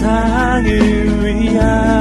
[0.00, 1.99] 세상을 위한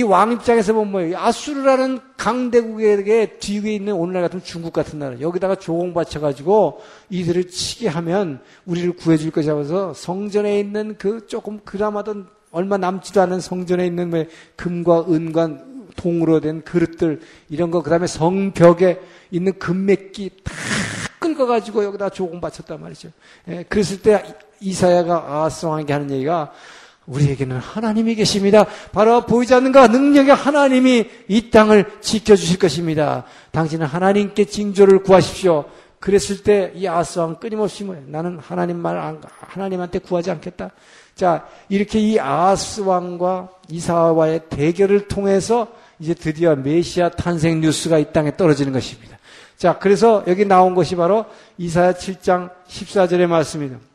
[0.00, 1.18] 이, 왕 입장에서 보면 뭐예요?
[1.18, 5.20] 아수르라는 강대국에게 뒤에 있는 오늘날 같은 중국 같은 나라.
[5.20, 12.24] 여기다가 조공 바쳐가지고 이들을 치게 하면 우리를 구해줄 것이라고 해서 성전에 있는 그 조금 그나마도
[12.50, 14.24] 얼마 남지도 않은 성전에 있는 뭐
[14.56, 15.58] 금과 은과
[15.96, 17.20] 동으로 된 그릇들
[17.50, 20.54] 이런 거 그다음에 성벽에 있는 금맥기 다
[21.18, 23.10] 긁어가지고 여기다 조공 바쳤단 말이죠.
[23.48, 24.24] 예, 그랬을 때
[24.60, 26.52] 이사야가 아스 왕에게 하는 얘기가
[27.10, 28.64] 우리에게는 하나님이 계십니다.
[28.92, 33.24] 바로 보이지 않는 가 능력의 하나님이 이 땅을 지켜주실 것입니다.
[33.50, 35.64] 당신은 하나님께 징조를 구하십시오.
[35.98, 38.04] 그랬을 때 이 아스왕 끊임없이 뭐예요?
[38.06, 40.70] 나는 하나님 말 하나님한테 구하지 않겠다.
[41.14, 48.34] 자 이렇게 이 아스 왕과 이사와의 대결을 통해서 이제 드디어 메시아 탄생 뉴스가 이 땅에
[48.36, 49.18] 떨어지는 것입니다.
[49.58, 51.26] 자 그래서 여기 나온 것이 바로
[51.58, 53.89] 이사야 7장 14절의 말씀입니다.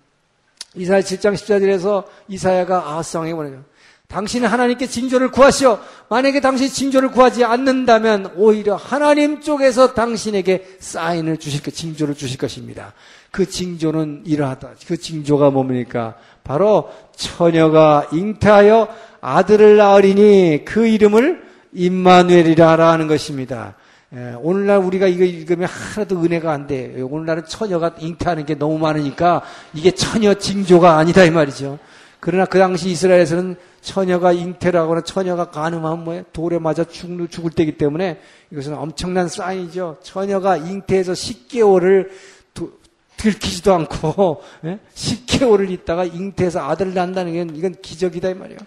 [0.75, 3.63] 이사야 7장 14절에서 이사야가 아하스왕에게 보내죠.
[4.07, 5.79] 당신은 하나님께 징조를 구하시오.
[6.09, 12.93] 만약에 당신이 징조를 구하지 않는다면 오히려 하나님 쪽에서 당신에게 사인을 주실 것, 징조를 주실 것입니다.
[13.31, 14.71] 그 징조는 이러하다.
[14.87, 16.15] 그 징조가 뭡니까?
[16.43, 18.87] 바로 처녀가 잉태하여
[19.21, 23.75] 아들을 낳으리니 그 이름을 임마누엘이라 하는 것입니다.
[24.15, 27.01] 예, 오늘날 우리가 이거 읽으면 하나도 은혜가 안 돼.
[27.01, 29.41] 오늘날은 처녀가 잉태하는 게 너무 많으니까
[29.73, 31.79] 이게 처녀 징조가 아니다 이 말이죠.
[32.21, 36.23] 그러나 그 당시 이스라엘에서는 처녀가 잉태를 하거나 처녀가 가늠하면 뭐야?
[36.31, 39.97] 돌에 맞아 죽, 죽을 때기 때문에 이것은 엄청난 사인이죠.
[40.01, 42.09] 처녀가 잉태해서 10개월을
[42.53, 42.71] 도,
[43.17, 44.79] 들키지도 않고 예?
[44.95, 48.59] 10개월을 있다가 잉태해서 아들을 낳는다는 게 이건 기적이다 이 말이에요.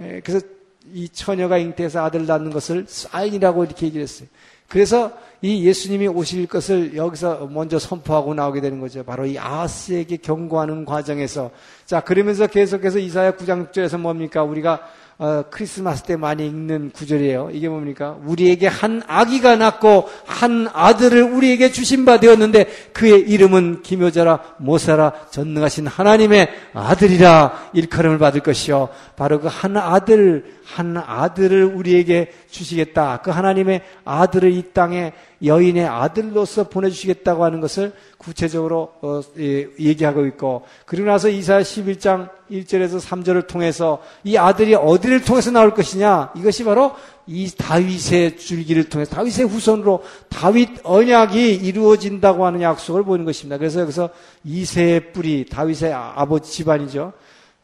[0.00, 0.46] 예, 그래서
[0.92, 4.28] 이 처녀가 잉태해서 아들을 낳는 것을 사인이라고 이렇게 얘기를 했어요.
[4.70, 9.02] 그래서 이 예수님이 오실 것을 여기서 먼저 선포하고 나오게 되는 거죠.
[9.02, 11.50] 바로 이 아스에게 경고하는 과정에서.
[11.86, 14.44] 자, 그러면서 계속해서 이사야 9장 6절에서 뭡니까?
[14.44, 14.80] 우리가
[15.18, 17.50] 어, 크리스마스 때 많이 읽는 구절이에요.
[17.52, 18.16] 이게 뭡니까?
[18.24, 22.64] 우리에게 한 아기가 낳고 한 아들을 우리에게 주신 바 되었는데
[22.94, 28.88] 그의 이름은 기묘자라 모사라 전능하신 하나님의 아들이라 일컬음을 받을 것이요.
[29.16, 33.22] 바로 그 한 아들 한 아들을 우리에게 주시겠다.
[33.22, 40.64] 그 하나님의 아들을 이 땅에 여인의 아들로서 보내주시겠다고 하는 것을 구체적으로 어, 예, 얘기하고 있고
[40.84, 46.92] 그리고 나서 이사야 11장 1절에서 3절을 통해서 이 아들이 어디를 통해서 나올 것이냐 이것이 바로
[47.26, 53.56] 이 다윗의 줄기를 통해서 다윗의 후손으로 다윗 언약이 이루어진다고 하는 약속을 보이는 것입니다.
[53.56, 54.10] 그래서 여기서
[54.44, 57.12] 이세의 뿌리 다윗의 아버지 집안이죠.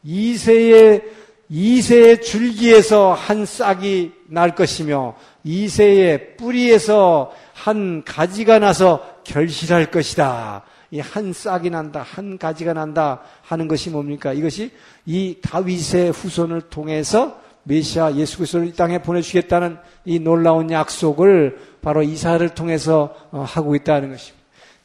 [0.03, 10.63] 이세의 이세의 줄기에서 한 싹이 날 것이며 이세의 뿌리에서 한 가지가 나서 결실할 것이다.
[10.91, 14.31] 이 한 싹이 난다, 한 가지가 난다 하는 것이 뭡니까?
[14.33, 14.71] 이것이
[15.05, 22.47] 이 다윗의 후손을 통해서 메시아 예수 그리스도를 이 땅에 보내주겠다는 이 놀라운 약속을 바로 이사를
[22.49, 24.36] 통해서 어, 하고 있다는 것입니다.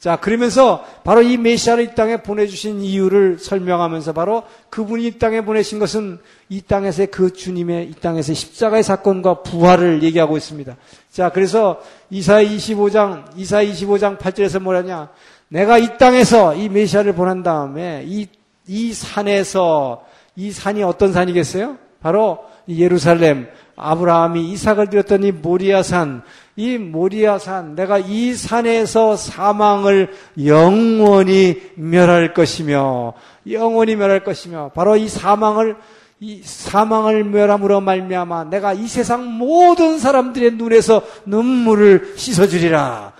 [0.03, 5.79] 자, 그러면서 바로 이 메시아를 이 땅에 보내주신 이유를 설명하면서 바로 그분이 이 땅에 보내신
[5.79, 6.19] 것은
[6.49, 10.75] 이 땅에서의 그 주님의 이 땅에서의 십자가의 사건과 부활을 얘기하고 있습니다.
[11.09, 15.07] 자, 그래서 이사 25장, 이사 25장 8절에서 뭐라냐.
[15.47, 18.27] 내가 이 땅에서 이 메시아를 보낸 다음에 이,
[18.67, 20.03] 이 산에서
[20.35, 21.77] 이 산이 어떤 산이겠어요?
[22.01, 23.47] 바로 예루살렘,
[23.77, 26.23] 아브라함이 이삭을 드렸더니 모리아산,
[26.55, 30.13] 이 모리아산, 내가 이 산에서 사망을
[30.45, 33.13] 영원히 멸할 것이며,
[33.49, 35.75] 영원히 멸할 것이며, 바로 이 사망을
[36.19, 43.11] 이 사망을 멸함으로 말미암아 내가 이 세상 모든 사람들의 눈에서 눈물을 씻어주리라.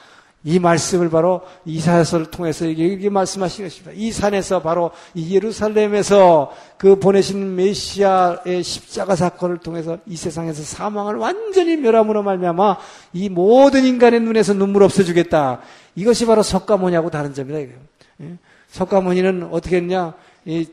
[0.45, 3.91] 이 말씀을 바로 이사야서를 통해서 이렇게 말씀하신 것입니다.
[3.95, 11.77] 이 산에서 바로 이 예루살렘에서 그 보내신 메시아의 십자가 사건을 통해서 이 세상에서 사망을 완전히
[11.77, 12.77] 멸함으로 말미암아
[13.13, 15.61] 이 모든 인간의 눈에서 눈물 없애주겠다.
[15.95, 17.59] 이것이 바로 석가모니하고 다른 점이다.
[17.59, 18.37] 예?
[18.67, 20.13] 석가모니는 어떻게 했냐?
[20.45, 20.67] 이,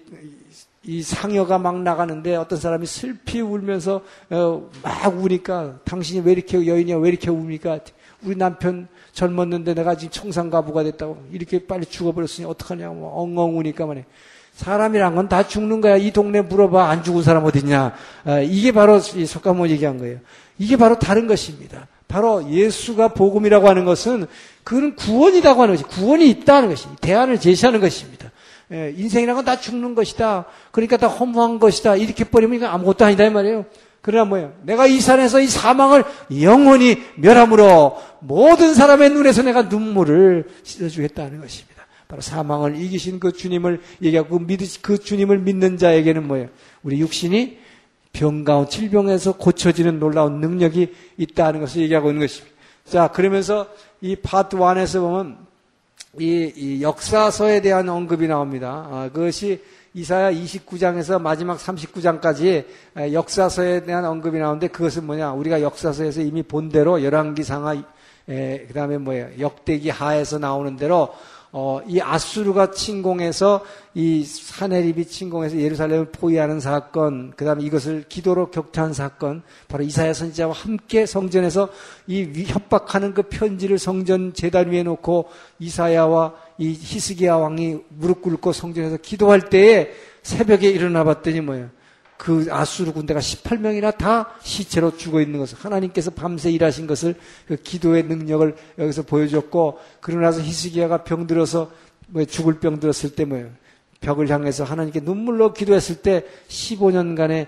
[0.83, 6.97] 이 상여가 막 나가는데 어떤 사람이 슬피 울면서 어, 막 우니까 당신이 왜 이렇게 여인이야
[6.97, 7.79] 왜 이렇게 웁니까?
[8.23, 14.05] 우리 남편 젊었는데 내가 지금 청산가부가 됐다고 이렇게 빨리 죽어버렸으니 어떡하냐고 뭐 엉엉 우니까 말이야.
[14.55, 15.97] 사람이란 건 다 죽는 거야.
[15.97, 17.95] 이 동네 물어봐 안 죽은 사람 어딨냐?
[18.25, 20.19] 아, 이게 바로 이 석가모 얘기한 거예요.
[20.59, 21.87] 이게 바로 다른 것입니다.
[22.09, 24.27] 바로 예수가 복음이라고 하는 것은
[24.65, 28.31] 그는 구원이라고 하는 것이 구원이 있다는 것이 대안을 제시하는 것입니다.
[28.73, 30.45] 예, 인생이란 건 다 죽는 것이다.
[30.73, 31.97] 그러니까 다 허무한 것이다.
[31.97, 33.65] 이렇게 버리면 이건 아무것도 아니다 이 말이에요.
[34.03, 34.53] 그러나 뭐예요?
[34.63, 36.05] 내가 이 산에서 이 사망을
[36.41, 41.87] 영원히 멸함으로 모든 사람의 눈에서 내가 눈물을 씻어주겠다는 것입니다.
[42.09, 46.49] 바로 사망을 이기신 그 주님을 얘기하고 그, 믿으, 그 주님을 믿는 자에게는 뭐예요?
[46.83, 47.59] 우리 육신이
[48.13, 52.57] 병 가운 질병에서 고쳐지는 놀라운 능력이 있다는 것을 얘기하고 있는 것입니다.
[52.85, 53.69] 자, 그러면서
[54.01, 55.39] 이 파트 1에서 보면
[56.19, 58.89] 이, 이 역사서에 대한 언급이 나옵니다.
[58.91, 59.63] 아, 그것이
[59.93, 62.65] 이사야 29장에서 마지막 39장까지
[63.13, 65.33] 역사서에 대한 언급이 나오는데 그것은 뭐냐?
[65.33, 67.75] 우리가 역사서에서 이미 본 대로 열왕기 상하
[68.27, 69.29] 그 다음에 뭐예요?
[69.41, 71.11] 역대기 하에서 나오는 대로
[71.53, 73.65] 어, 이 아수르가 침공해서
[73.95, 80.55] 이 사내립이 침공해서 예루살렘을 포위하는 사건, 그 다음에 이것을 기도로 격퇴한 사건, 바로 이사야 선지자와
[80.55, 81.69] 함께 성전에서
[82.07, 85.29] 이 협박하는 그 편지를 성전 재단 위에 놓고
[85.59, 89.93] 이사야와 이 히스기야 왕이 무릎 꿇고 성전에서 기도할 때에
[90.23, 91.71] 새벽에 일어나 봤더니 뭐예요?
[92.19, 97.15] 그 아수르 군대가 18명이나 다 시체로 죽어 있는 것을 하나님께서 밤새 일하신 것을
[97.49, 101.71] 그 기도의 능력을 여기서 보여줬고 그러고 나서 히스기야가 병들어서
[102.09, 103.49] 뭐 죽을 병 들었을 때 뭐예요?
[104.03, 107.47] 벽을 향해서 하나님께 눈물로 기도했을 때 15년간의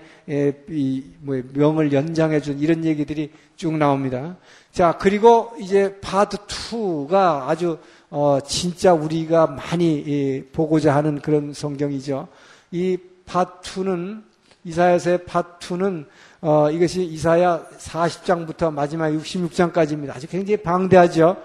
[0.69, 4.37] 이 뭐 명을 연장해 준 이런 얘기들이 쭉 나옵니다.
[4.71, 7.77] 자, 그리고 이제 파트 2가 아주
[8.15, 12.27] 어 진짜 우리가 많이 보고자 하는 그런 성경이죠.
[12.69, 12.95] 이
[13.25, 14.21] 파트 2는
[14.65, 16.05] 이사야서의 파투는
[16.41, 20.15] 어, 이것이 이사야 40장부터 마지막 66장까지입니다.
[20.15, 21.37] 아주 굉장히 방대하죠.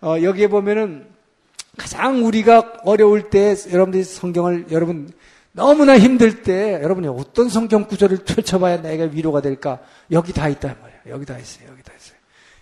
[0.00, 1.06] 어, 여기에 보면은
[1.76, 5.08] 가장 우리가 어려울 때 여러분들이 성경을 여러분
[5.52, 9.78] 너무나 힘들 때 여러분이 어떤 성경 구절을 펼쳐봐야 내가 위로가 될까?
[10.10, 11.02] 여기 다 있단 말이에요.
[11.14, 11.75] 여기 다 있어요.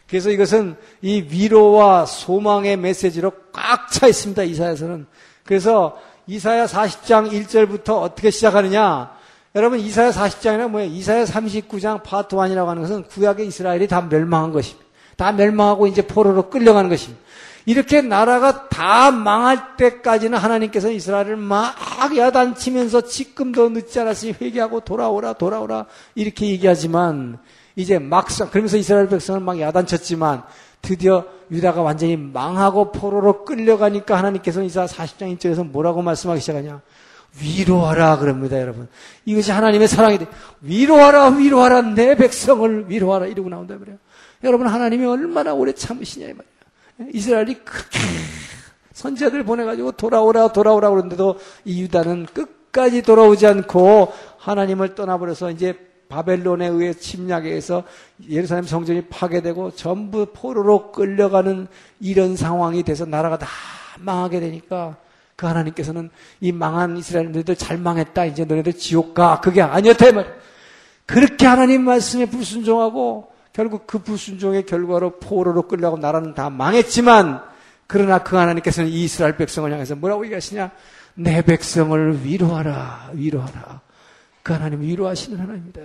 [0.08, 4.42] 그래서 이것은 이 위로와 소망의 메시지로 꽉 차 있습니다.
[4.42, 5.06] 이사야서는.
[5.44, 9.12] 그래서 이사야 40장 1절부터 어떻게 시작하느냐?
[9.54, 10.90] 여러분 이사야 40장이나 뭐예요?
[10.90, 14.84] 이사야 39장 파트 1이라고 하는 것은 구약의 이스라엘이 다 멸망한 것입니다.
[15.16, 17.22] 다 멸망하고 이제 포로로 끌려가는 것입니다.
[17.66, 21.74] 이렇게 나라가 다 망할 때까지는 하나님께서 이스라엘을 막
[22.16, 27.38] 야단치면서 지금도 늦지 않았으니 회개하고 돌아오라 돌아오라 이렇게 얘기하지만
[27.76, 30.42] 이제 막상 그러면서 이스라엘 백성은 막 야단쳤지만
[30.82, 36.80] 드디어 유다가 완전히 망하고 포로로 끌려가니까 하나님께서 이사 40장 1절에서 뭐라고 말씀하기 시작하냐
[37.40, 38.88] 위로하라 그럽니다, 여러분.
[39.24, 40.26] 이것이 하나님의 사랑이 돼.
[40.60, 43.96] 위로하라, 위로하라, 내 백성을 위로하라 이러고 나온다 그래요.
[44.44, 47.12] 여러분 하나님이 얼마나 오래 참으시냐 이 말이에요.
[47.12, 47.98] 이스라엘이 그렇게
[48.92, 55.76] 선지자들 보내가지고 돌아오라, 돌아오라 그러는데도 이 유다는 끝까지 돌아오지 않고 하나님을 떠나버려서 이제
[56.14, 57.82] 바벨론에 의해 침략에 의해서
[58.30, 61.66] 예루살렘 성전이 파괴되고 전부 포로로 끌려가는
[61.98, 63.48] 이런 상황이 돼서 나라가 다
[63.98, 64.96] 망하게 되니까
[65.34, 68.26] 그 하나님께서는 이 망한 이스라엘 너희들 잘 망했다.
[68.26, 69.40] 이제 너희들 지옥 가.
[69.40, 70.12] 그게 아니었다.
[70.12, 70.38] 말.
[71.04, 77.42] 그렇게 하나님 말씀에 불순종하고 결국 그 불순종의 결과로 포로로 끌려가고 나라는 다 망했지만
[77.88, 80.70] 그러나 그 하나님께서는 이 이스라엘 백성을 향해서 뭐라고 얘기하시냐?
[81.14, 83.10] 내 백성을 위로하라.
[83.14, 83.80] 위로하라.
[84.44, 85.80] 그 하나님 위로하시는 하나님입니다.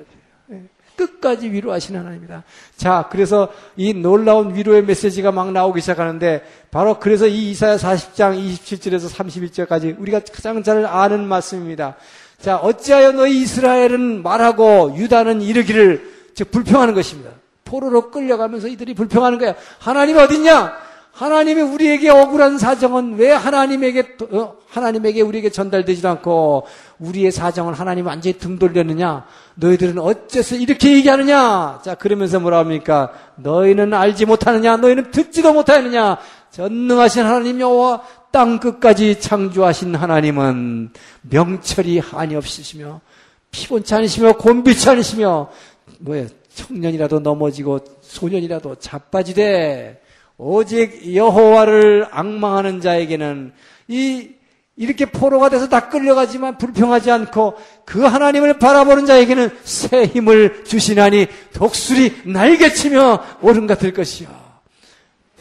[0.99, 2.43] 끝까지 위로하시는 하나님입니다.
[2.75, 9.09] 자, 그래서 이 놀라운 위로의 메시지가 막 나오기 시작하는데 바로 그래서 이 이사야 40장 27절에서
[9.09, 11.95] 31절까지 우리가 가장 잘 아는 말씀입니다.
[12.41, 17.31] 자, 어찌하여 너희 이스라엘은 말하고 유다는 이르기를 즉 불평하는 것입니다.
[17.63, 19.55] 포로로 끌려가면서 이들이 불평하는 거야.
[19.79, 20.89] 하나님 어딨냐?
[21.11, 26.65] 하나님이 우리에게 억울한 사정은 왜 하나님에게 어, 하나님에게 우리에게 전달되지도 않고
[26.99, 29.25] 우리의 사정을 하나님 완전히 등 돌렸느냐?
[29.55, 31.79] 너희들은 어째서 이렇게 얘기하느냐?
[31.83, 33.11] 자 그러면서 뭐라 합니까?
[33.37, 34.77] 너희는 알지 못하느냐?
[34.77, 36.17] 너희는 듣지도 못하느냐?
[36.51, 38.01] 전능하신 하나님 여호와
[38.31, 40.91] 땅 끝까지 창조하신 하나님은
[41.21, 43.01] 명철이 한이 없으시며
[43.51, 45.49] 피곤치 않으시며 곤비치 않으시며
[45.99, 50.01] 뭐야 청년이라도 넘어지고 소년이라도 자빠지되
[50.37, 53.53] 오직 여호와를 악망하는 자에게는
[53.87, 54.29] 이
[54.79, 62.21] 이렇게 포로가 돼서 다 끌려가지만 불평하지 않고 그 하나님을 바라보는 자에게는 새 힘을 주시나니 독수리
[62.23, 64.29] 날개치며 오름 같을 것이요.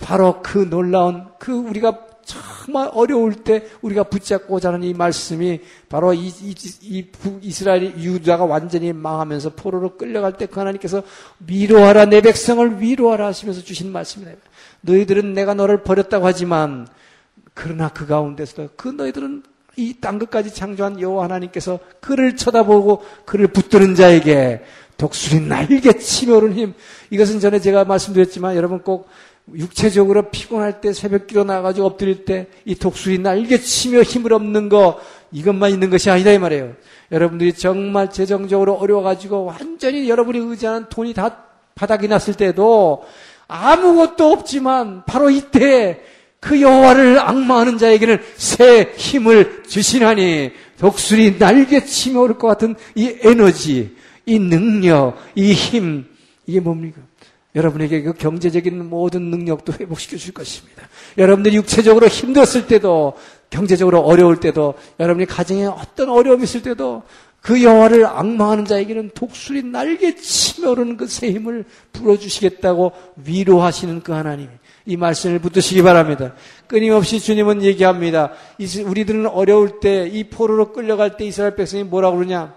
[0.00, 6.26] 바로 그 놀라운 그 우리가 정말 어려울 때 우리가 붙잡고자 하는 이 말씀이 바로 이,
[6.26, 7.06] 이, 이
[7.40, 11.04] 이스라엘 유다가 완전히 망하면서 포로로 끌려갈 때 그 하나님께서
[11.46, 14.40] 위로하라 내 백성을 위로하라 하시면서 주신 말씀입니다.
[14.80, 16.88] 너희들은 내가 너를 버렸다고 하지만
[17.58, 19.42] 그러나 그 가운데서도 그 너희들은
[19.76, 24.62] 이 땅 끝까지 창조한 여호와 하나님께서 그를 쳐다보고 그를 붙드는 자에게
[24.96, 26.74] 독수리 날개 치며 오른 힘
[27.10, 29.08] 이것은 전에 제가 말씀드렸지만 여러분 꼭
[29.54, 35.00] 육체적으로 피곤할 때 새벽기로 나가지고 엎드릴 때 이 독수리 날개 치며 힘을 없는 거
[35.32, 36.74] 이것만 있는 것이 아니다 이 말이에요.
[37.12, 43.04] 여러분들이 정말 재정적으로 어려워가지고 완전히 여러분이 의지하는 돈이 다 바닥이 났을 때도
[43.46, 46.00] 아무것도 없지만 바로 이때
[46.40, 53.96] 그 여호와를 악마하는 자에게는 새 힘을 주시나니 독수리 날개 치며 오를 것 같은 이 에너지,
[54.24, 56.06] 이 능력, 이 힘,
[56.46, 57.00] 이게 뭡니까?
[57.54, 60.88] 여러분에게 그 경제적인 모든 능력도 회복시켜 줄 것입니다.
[61.16, 63.14] 여러분들이 육체적으로 힘들었을 때도,
[63.50, 67.02] 경제적으로 어려울 때도, 여러분이 가정에 어떤 어려움이 있을 때도,
[67.40, 72.92] 그 여호와를 악망하는 자에게는 독수리 날개 치며 오르는 그 새 힘을 불어주시겠다고
[73.24, 74.48] 위로하시는 그 하나님.
[74.88, 76.32] 이 말씀을 붙드시기 바랍니다.
[76.66, 78.32] 끊임없이 주님은 얘기합니다.
[78.86, 82.54] 우리들은 어려울 때, 이 포로로 끌려갈 때 이스라엘 백성이 뭐라고 그러냐?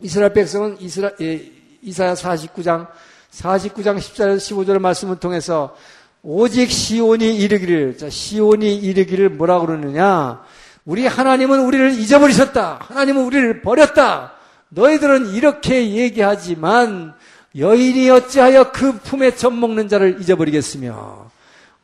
[0.00, 2.88] 이스라엘 백성은 이스라, 예, 이사야 49장
[3.30, 5.76] 49장 14절 15절 말씀을 통해서
[6.22, 10.42] 오직 시온이 이르기를 자 시온이 이르기를 뭐라 그러느냐
[10.86, 14.32] 우리 하나님은 우리를 잊어버리셨다 하나님은 우리를 버렸다
[14.70, 17.14] 너희들은 이렇게 얘기하지만
[17.56, 21.30] 여인이 어찌하여 그 품에 젖먹는 자를 잊어버리겠으며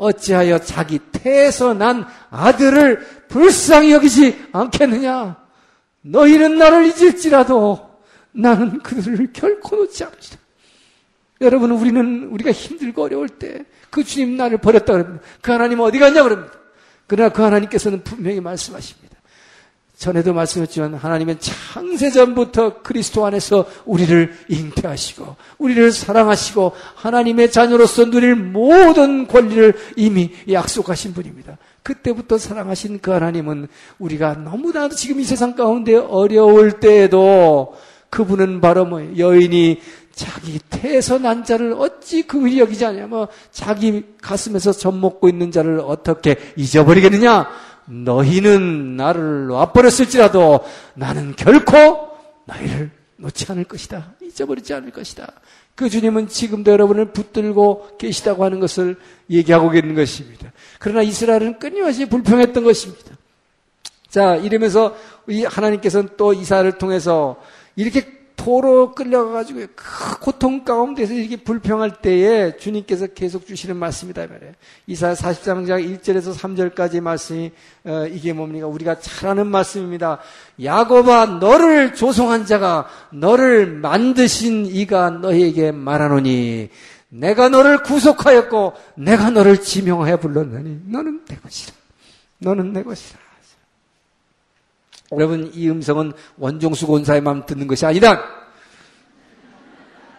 [0.00, 5.36] 어찌하여 자기 태에서 난 아들을 불쌍히 여기지 않겠느냐
[6.02, 7.90] 너희는 나를 잊을지라도
[8.32, 10.38] 나는 그들을 결코 놓지 않으시다.
[11.42, 15.24] 여러분, 우리는 우리가 힘들고 어려울 때 그 주님 나를 버렸다 그럽니다.
[15.42, 16.54] 그 하나님 어디 갔냐 그럽니다.
[17.06, 19.09] 그러나 그 하나님께서는 분명히 말씀하십니다.
[20.00, 29.74] 전에도 말씀했지만 하나님은 창세전부터 그리스도 안에서 우리를 잉태하시고 우리를 사랑하시고 하나님의 자녀로서 누릴 모든 권리를
[29.96, 31.58] 이미 약속하신 분입니다.
[31.82, 37.74] 그때부터 사랑하신 그 하나님은 우리가 너무나도 지금 이 세상 가운데 어려울 때에도
[38.08, 39.80] 그분은 바로 뭐 여인이
[40.14, 43.06] 자기 태에서 난 자를 어찌 그일이 여기지 않냐.
[43.06, 47.48] 뭐 자기 가슴에서 젖 먹고 있는 자를 어떻게 잊어버리겠느냐.
[47.90, 50.60] 너희는 나를 놔버렸을지라도
[50.94, 52.10] 나는 결코
[52.46, 54.14] 너희를 놓지 않을 것이다.
[54.22, 55.32] 잊어버리지 않을 것이다.
[55.74, 58.96] 그 주님은 지금도 여러분을 붙들고 계시다고 하는 것을
[59.28, 60.52] 얘기하고 계는 것입니다.
[60.78, 63.16] 그러나 이스라엘은 끊임없이 불평했던 것입니다.
[64.08, 64.96] 자, 이러면서
[65.28, 67.40] 이 하나님께서는 또 이사를 통해서
[67.76, 74.54] 이렇게 도로 끌려가가지고 그 고통 가운데서 이렇게 불평할 때에 주님께서 계속 주시는 말씀이다 말이에요.
[74.86, 77.50] 이사 43장 1절에서 3절까지 말씀이
[77.84, 78.66] 어, 이게 뭡니까?
[78.66, 80.20] 우리가 잘 아는 말씀입니다.
[80.62, 86.70] 야곱아 너를 조성한 자가 너를 만드신 이가 너에게 말하노니
[87.10, 91.74] 내가 너를 구속하였고 내가 너를 지명하여 불렀느니 너는 내 것이라.
[92.38, 93.29] 너는 내 것이라.
[95.12, 98.22] 여러분 이 음성은 원종수 권사의만 듣는 것이 아니다.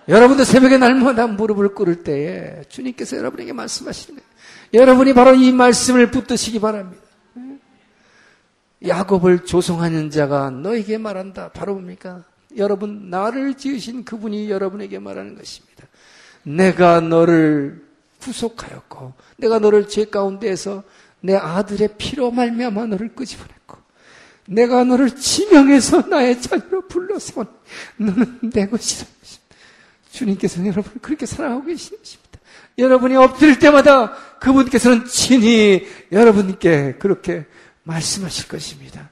[0.08, 4.20] 여러분도 새벽에 날마다 무릎을 꿇을 때에 주님께서 여러분에게 말씀하시는.
[4.74, 7.02] 여러분이 바로 이 말씀을 붙드시기 바랍니다.
[8.86, 11.50] 야곱을 조성하는 자가 너에게 말한다.
[11.50, 12.24] 바로 뭡니까?
[12.58, 15.86] 여러분 나를 지으신 그분이 여러분에게 말하는 것입니다.
[16.44, 17.86] 내가 너를
[18.20, 20.84] 구속하였고 내가 너를 죄 가운데에서
[21.22, 23.78] 내 아들의 피로 말미암아 너를 끄집어냈고
[24.52, 27.46] 내가 너를 지명해서 나의 자녀로 불러서
[27.98, 29.08] 너는 내 것이라.
[30.12, 32.40] 주님께서는 여러분을 그렇게 사랑하고 것입니다.
[32.78, 37.46] 여러분이 엎드릴 때마다 그분께서는 친히 여러분께 그렇게
[37.84, 39.10] 말씀하실 것입니다.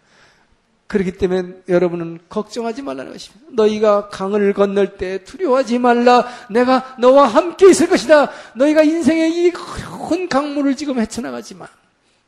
[0.87, 3.45] 그렇기 때문에 여러분은 걱정하지 말라는 것입니다.
[3.51, 6.27] 너희가 강을 건널 때 두려워하지 말라.
[6.49, 8.31] 내가 너와 함께 있을 것이다.
[8.55, 9.51] 너희가 인생의 이
[10.09, 11.67] 큰 강물을 지금 헤쳐나가지만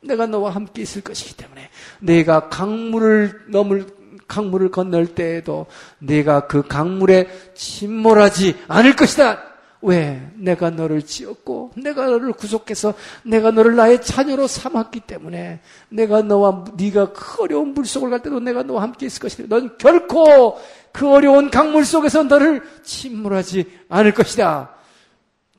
[0.02, 1.68] 내가 너와 함께 있을 것이기 때문에
[2.00, 3.86] 내가 강물을 넘을
[4.26, 5.66] 강물을 건널 때에도
[5.98, 9.52] 내가 그 강물에 침몰하지 않을 것이다.
[9.82, 10.30] 왜?
[10.36, 12.94] 내가 너를 지었고, 내가 너를 구속해서,
[13.24, 18.38] 내가 너를 나의 자녀로 삼았기 때문에, 내가 너와, 네가 그 어려운 물 속을 갈 때도
[18.38, 19.44] 내가 너와 함께 있을 것이다.
[19.48, 20.56] 넌 결코
[20.92, 24.70] 그 어려운 강물 속에서 너를 침몰하지 않을 것이다.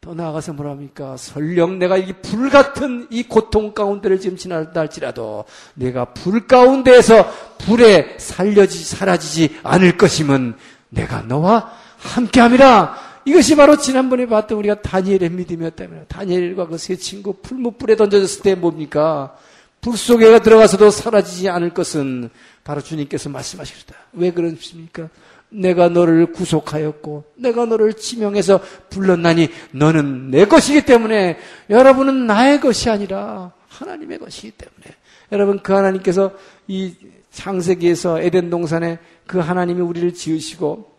[0.03, 1.15] 더 나아가서 뭐랍니까?
[1.15, 5.45] 설령 내가 이 불 같은 이 고통 가운데를 지금 지나다 할지라도
[5.75, 7.25] 내가 불 가운데에서
[7.59, 10.55] 불에 살려지, 사라지지 않을 것임은
[10.89, 12.97] 내가 너와 함께 함이라.
[13.25, 19.33] 이것이 바로 지난번에 봤던 우리가 다니엘의 믿음이었다면 다니엘과 그 세 친구 풀무불에 던져졌을 때 뭡니까?
[19.79, 22.29] 불 속에 들어가서도 사라지지 않을 것은
[22.65, 23.95] 바로 주님께서 말씀하시겠다.
[24.13, 25.07] 왜 그러십니까?
[25.53, 31.37] 내가 너를 구속하였고 내가 너를 지명해서 불렀나니 너는 내 것이기 때문에
[31.69, 34.95] 여러분은 나의 것이 아니라 하나님의 것이기 때문에
[35.31, 36.31] 여러분 그 하나님께서
[36.67, 36.95] 이
[37.31, 40.91] 창세기에서 에덴 동산에 그 하나님이 우리를 지으시고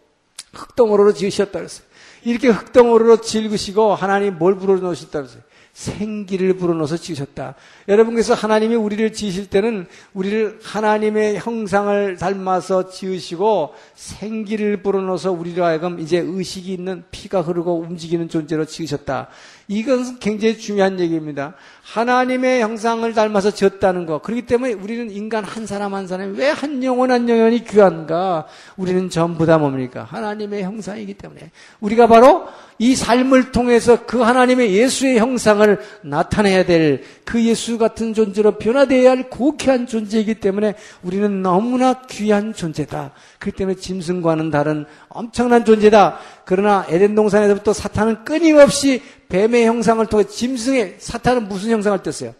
[0.52, 1.86] 흙덩어리로 지으셨다 그랬어요.
[2.24, 5.42] 이렇게 흙덩어리로 지으시고 하나님 뭘 불어 넣으셨다 그랬어요.
[5.74, 7.56] 생기를 불어넣어서 지으셨다.
[7.88, 16.18] 여러분께서 하나님이 우리를 지으실 때는 우리를 하나님의 형상을 닮아서 지으시고 생기를 불어넣어서 우리로 하여금 이제
[16.18, 19.28] 의식이 있는 피가 흐르고 움직이는 존재로 지으셨다.
[19.66, 21.54] 이건 굉장히 중요한 얘기입니다.
[21.84, 24.22] 하나님의 형상을 닮아서 지었다는 것.
[24.22, 28.46] 그렇기 때문에 우리는 인간 한 사람 한 사람이 왜 한 영혼 한 영혼이 귀한가?
[28.76, 30.06] 우리는 전부 다 뭡니까?
[30.08, 31.50] 하나님의 형상이기 때문에.
[31.80, 32.46] 우리가 바로
[32.78, 39.30] 이 삶을 통해서 그 하나님의 예수의 형상을 나타내야 될 그 예수 같은 존재로 변화되어야 할
[39.30, 43.12] 고귀한 존재이기 때문에 우리는 너무나 귀한 존재다.
[43.38, 46.18] 그렇기 때문에 짐승과는 다른 엄청난 존재다.
[46.44, 52.34] 그러나 에덴 동산에서부터 사탄은 끊임없이 뱀의 형상을 통해 짐승의 사탄은 무슨 형상을 떴어요?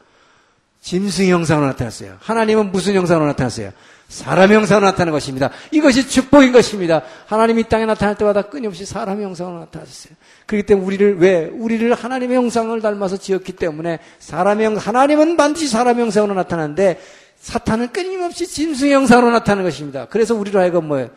[0.81, 2.17] 짐승 형상으로 나타났어요.
[2.21, 3.73] 하나님은 무슨 형상으로 나타났어요?
[4.09, 5.51] 사람 형상으로 나타나는 것입니다.
[5.71, 7.03] 이것이 축복인 것입니다.
[7.27, 10.15] 하나님이 땅에 나타날 때마다 끊임없이 사람 형상으로 나타나셨어요.
[10.47, 15.99] 그렇기 때문에 우리를 왜 우리를 하나님의 형상을 닮아서 지었기 때문에 사람의 형 하나님은 반드시 사람
[15.99, 17.01] 형상으로 나타나는데
[17.41, 20.07] 사탄은 끊임없이 짐승 형상으로 나타나는 것입니다.
[20.11, 21.09] 그래서 우리로 하여금 뭐예요?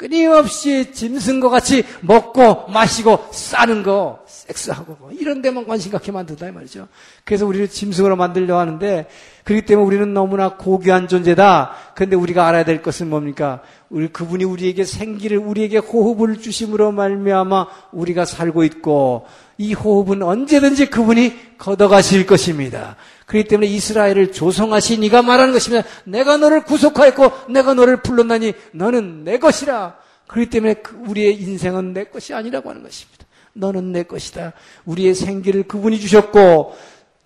[0.00, 6.52] 끊임없이 짐승과 같이 먹고 마시고 싸는 거, 섹스하고 뭐 이런 데만 관심 갖게 만든다 이
[6.52, 6.88] 말이죠.
[7.24, 9.06] 그래서 우리를 짐승으로 만들려 하는데
[9.44, 11.72] 그렇기 때문에 우리는 너무나 고귀한 존재다.
[11.94, 13.60] 그런데 우리가 알아야 될 것은 뭡니까?
[13.90, 19.26] 우리 그분이 우리에게 생기를 우리에게 호흡을 주심으로 말미암아 우리가 살고 있고
[19.58, 22.96] 이 호흡은 언제든지 그분이 걷어가실 것입니다.
[23.30, 25.86] 그렇기 때문에 이스라엘을 조성하신 이가 말하는 것입니다.
[26.02, 29.94] 내가 너를 구속하였고 내가 너를 불렀나니 너는 내 것이라.
[30.26, 33.24] 그렇기 때문에 그 우리의 인생은 내 것이 아니라고 하는 것입니다.
[33.52, 34.52] 너는 내 것이다.
[34.84, 36.74] 우리의 생기를 그분이 주셨고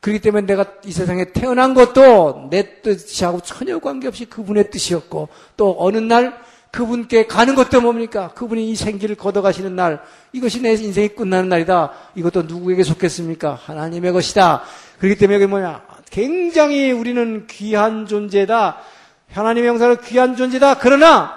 [0.01, 5.97] 그렇기 때문에 내가 이 세상에 태어난 것도 내 뜻하고 전혀 관계없이 그분의 뜻이었고 또 어느
[5.97, 6.38] 날
[6.71, 8.29] 그분께 가는 것도 뭡니까?
[8.35, 11.93] 그분이 이 생기를 걷어가시는 날 이것이 내 인생이 끝나는 날이다.
[12.17, 13.55] 이것도 누구에게 속했습니까?
[13.55, 14.64] 하나님의 것이다.
[14.99, 15.83] 그렇기 때문에 이게 뭐냐?
[16.11, 18.79] 굉장히 우리는 귀한 존재다.
[19.33, 20.79] 하나님의 형상으로 귀한 존재다.
[20.79, 21.35] 그러나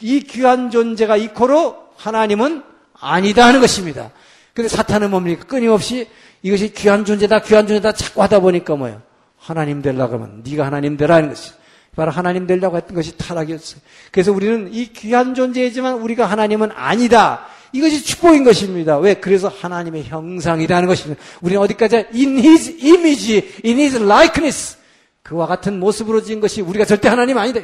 [0.00, 2.62] 이 귀한 존재가 이 코로 하나님은
[3.00, 4.10] 아니다 하는 것입니다.
[4.54, 5.44] 근데 사탄은 뭡니까?
[5.46, 6.08] 끊임없이
[6.42, 9.02] 이것이 귀한 존재다, 귀한 존재다 자꾸 하다 보니까 뭐예요?
[9.38, 11.52] 하나님 되려고 하면 네가 하나님 되라는 것이
[11.96, 13.80] 바로 하나님 되려고 했던 것이 타락이었어요.
[14.12, 17.46] 그래서 우리는 이 귀한 존재이지만 우리가 하나님은 아니다.
[17.72, 18.98] 이것이 축복인 것입니다.
[18.98, 19.14] 왜?
[19.14, 21.22] 그래서 하나님의 형상이라는 것입니다.
[21.40, 24.78] 우리는 어디까지 in his image, in his likeness
[25.22, 27.60] 그와 같은 모습으로 지은 것이 우리가 절대 하나님 아니다.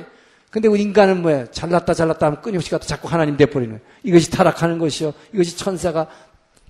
[0.51, 1.47] 근데 인간은 뭐예요?
[1.51, 3.81] 잘났다 잘났다 하면 끊임없이 가다 자꾸 하나님 돼버리는.
[4.03, 5.12] 이것이 타락하는 것이요.
[5.33, 6.07] 이것이 천사가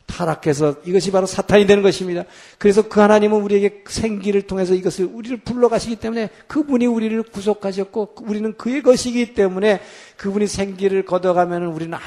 [0.07, 2.25] 타락해서 이것이 바로 사탄이 되는 것입니다.
[2.59, 8.83] 그래서 그 하나님은 우리에게 생기를 통해서 이것을 우리를 불러가시기 때문에 그분이 우리를 구속하셨고 우리는 그의
[8.83, 9.81] 것이기 때문에
[10.17, 11.99] 그분이 생기를 걷어가면 우리는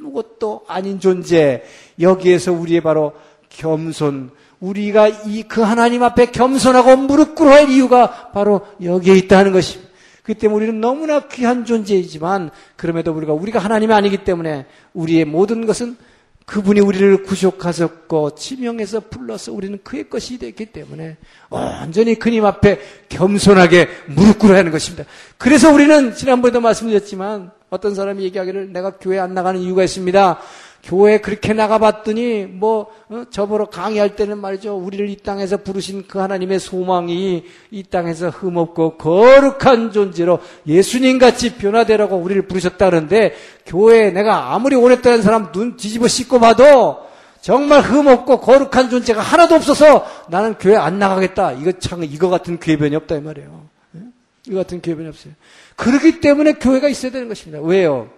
[0.00, 1.62] 아무것도 아닌 존재
[2.00, 3.12] 여기에서 우리의 바로
[3.50, 9.90] 겸손 우리가 이 그 하나님 앞에 겸손하고 무릎 꿇어야 할 이유가 바로 여기에 있다는 것입니다.
[10.22, 15.96] 그 때문에 우리는 너무나 귀한 존재이지만 그럼에도 우리가 우리가 하나님이 아니기 때문에 우리의 모든 것은
[16.46, 21.16] 그분이 우리를 구속하셨고 지명해서 불러서 우리는 그의 것이 됐기 때문에
[21.48, 25.04] 완전히 그님 앞에 겸손하게 무릎 꿇어야 하는 것입니다.
[25.38, 30.38] 그래서 우리는 지난번에도 말씀드렸지만 어떤 사람이 얘기하기를 내가 교회 안 나가는 이유가 있습니다.
[30.82, 33.24] 교회 그렇게 나가봤더니 뭐 어?
[33.30, 39.92] 저보러 강의할 때는 말이죠 우리를 이 땅에서 부르신 그 하나님의 소망이 이 땅에서 흠없고 거룩한
[39.92, 43.34] 존재로 예수님 같이 변화되라고 우리를 부르셨다 그러는데
[43.66, 50.06] 교회에 내가 아무리 오랫동안 사람 눈 뒤집어 씻고 봐도 정말 흠없고 거룩한 존재가 하나도 없어서
[50.28, 51.52] 나는 교회 안 나가겠다.
[51.52, 53.68] 이거 참 이거 같은 교회변이 없다 이 말이에요.
[54.50, 54.52] 예?
[54.52, 55.32] 이거 같은 교회변이 없어요.
[55.76, 57.62] 그렇기 때문에 교회가 있어야 되는 것입니다.
[57.62, 58.10] 왜요?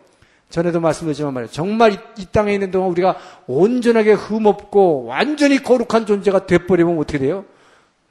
[0.50, 1.50] 전에도 말씀드렸지만 말이에요.
[1.50, 3.16] 정말 이, 이, 땅에 있는 동안 우리가
[3.46, 7.44] 온전하게 흠없고 완전히 거룩한 존재가 돼버리면 어떻게 돼요?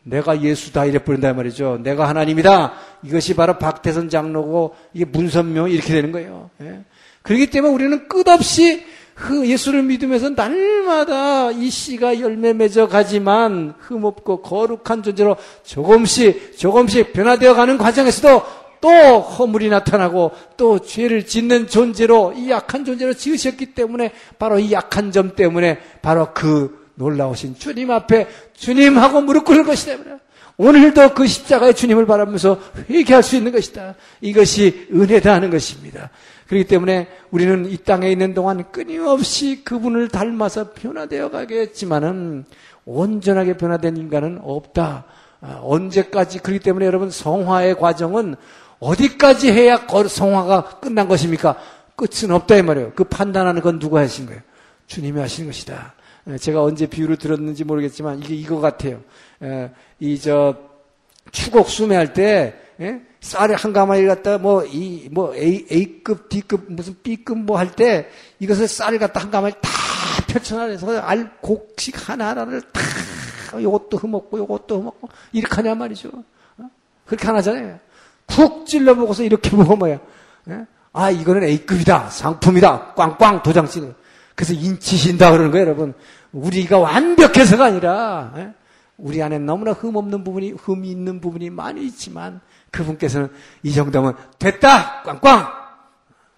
[0.03, 1.79] 내가 예수다 이래버린다 말이죠.
[1.84, 2.73] 내가 하나님이다.
[3.03, 6.49] 이것이 바로 박태선 장로고 이게 문선명 이렇게 되는 거예요.
[6.62, 6.81] 예?
[7.21, 15.04] 그렇기 때문에 우리는 끝없이 그 예수를 믿으면서 날마다 이 씨가 열매 맺어 가지만 흠없고 거룩한
[15.04, 18.43] 존재로 조금씩 조금씩 변화되어 가는 과정에서도
[18.82, 25.12] 또 허물이 나타나고 또 죄를 짓는 존재로 이 약한 존재로 지으셨기 때문에 바로 이 약한
[25.12, 30.17] 점 때문에 바로 그 놀라우신 주님 앞에 주님하고 무릎 꿇을 것이다.
[30.58, 33.95] 오늘도 그 십자가의 주님을 바라면서 회개할 수 있는 것이다.
[34.19, 36.10] 이것이 은혜다 하는 것입니다.
[36.51, 42.43] 그렇기 때문에 우리는 이 땅에 있는 동안 끊임없이 그분을 닮아서 변화되어 가겠지만은
[42.83, 45.05] 온전하게 변화된 인간은 없다.
[45.39, 48.35] 아, 언제까지 그렇기 때문에 여러분 성화의 과정은
[48.79, 51.55] 어디까지 해야 성화가 끝난 것입니까?
[51.95, 52.91] 끝은 없다 이 말이에요.
[52.95, 54.41] 그 판단하는 건 누가 하신 거예요?
[54.87, 55.93] 주님이 하신 것이다.
[56.31, 58.99] 예, 제가 언제 비유를 들었는지 모르겠지만 이게 이거 같아요.
[59.41, 60.57] 예, 이저
[61.31, 63.01] 추곡 수매할 때 예?
[63.21, 68.09] 쌀을 한 가마를 갖다 뭐 이 뭐 A A급 D급 무슨 B급 뭐 할 때
[68.39, 69.69] 이것을 쌀을 갖다 한 가마를 다
[70.27, 72.81] 펼쳐놔서 알 곡식 하나 하나를 다
[73.61, 76.09] 요것도 흠없고 요것도 흠없고 이렇게 하냐 말이죠.
[76.57, 76.69] 어?
[77.05, 77.79] 그렇게 하나잖아요.
[78.27, 79.99] 푹 찔러보고서 이렇게 보면 뭐야?
[80.93, 83.93] 아 이거는 A급이다 상품이다 꽝꽝 도장 찍는.
[84.35, 85.93] 그래서 인치신다 그러는 거예요, 여러분.
[86.31, 88.53] 우리가 완벽해서가 아니라 예?
[88.97, 92.39] 우리 안에 너무나 흠 없는 부분이 흠이 있는 부분이 많이 있지만
[92.71, 93.30] 그분께서는
[93.63, 95.47] 이 정도면 됐다 꽝꽝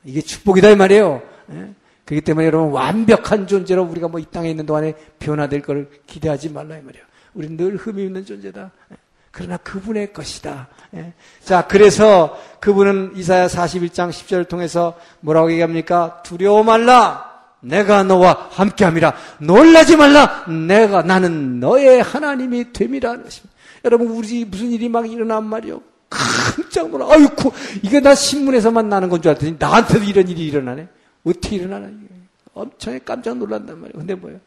[0.06, 1.22] 이게 축복이다 이 말이에요.
[1.52, 1.74] 예?
[2.06, 6.78] 그렇기 때문에 여러분 완벽한 존재로 우리가 뭐 이 땅에 있는 동안에 변화될 걸 기대하지 말라
[6.78, 7.06] 이 말이에요.
[7.34, 8.72] 우리는 늘 흠이 있는 존재다.
[8.92, 8.96] 예?
[9.32, 10.68] 그러나 그분의 것이다.
[10.96, 11.14] 예?
[11.44, 16.22] 자, 그래서 그분은 이사야 41장 10절을 통해서 뭐라고 얘기합니까?
[16.24, 17.33] 두려워 말라.
[17.64, 23.54] 내가 너와 함께함이라 놀라지 말라 내가 나는 너의 하나님이 됨이라 것입니다.
[23.86, 25.82] 여러분 우리 무슨 일이 막 일어난 말이요.
[26.10, 27.08] 깜짝 놀라.
[27.10, 30.88] 아이고 이게 나 신문에서만 나는 건 줄 알았더니 나한테도 이런 일이 일어나네.
[31.24, 32.08] 어떻게 일어나나 이게.
[32.54, 33.98] 엄청 깜짝 놀란단 말이에요.
[33.98, 34.40] 근데 뭐예요?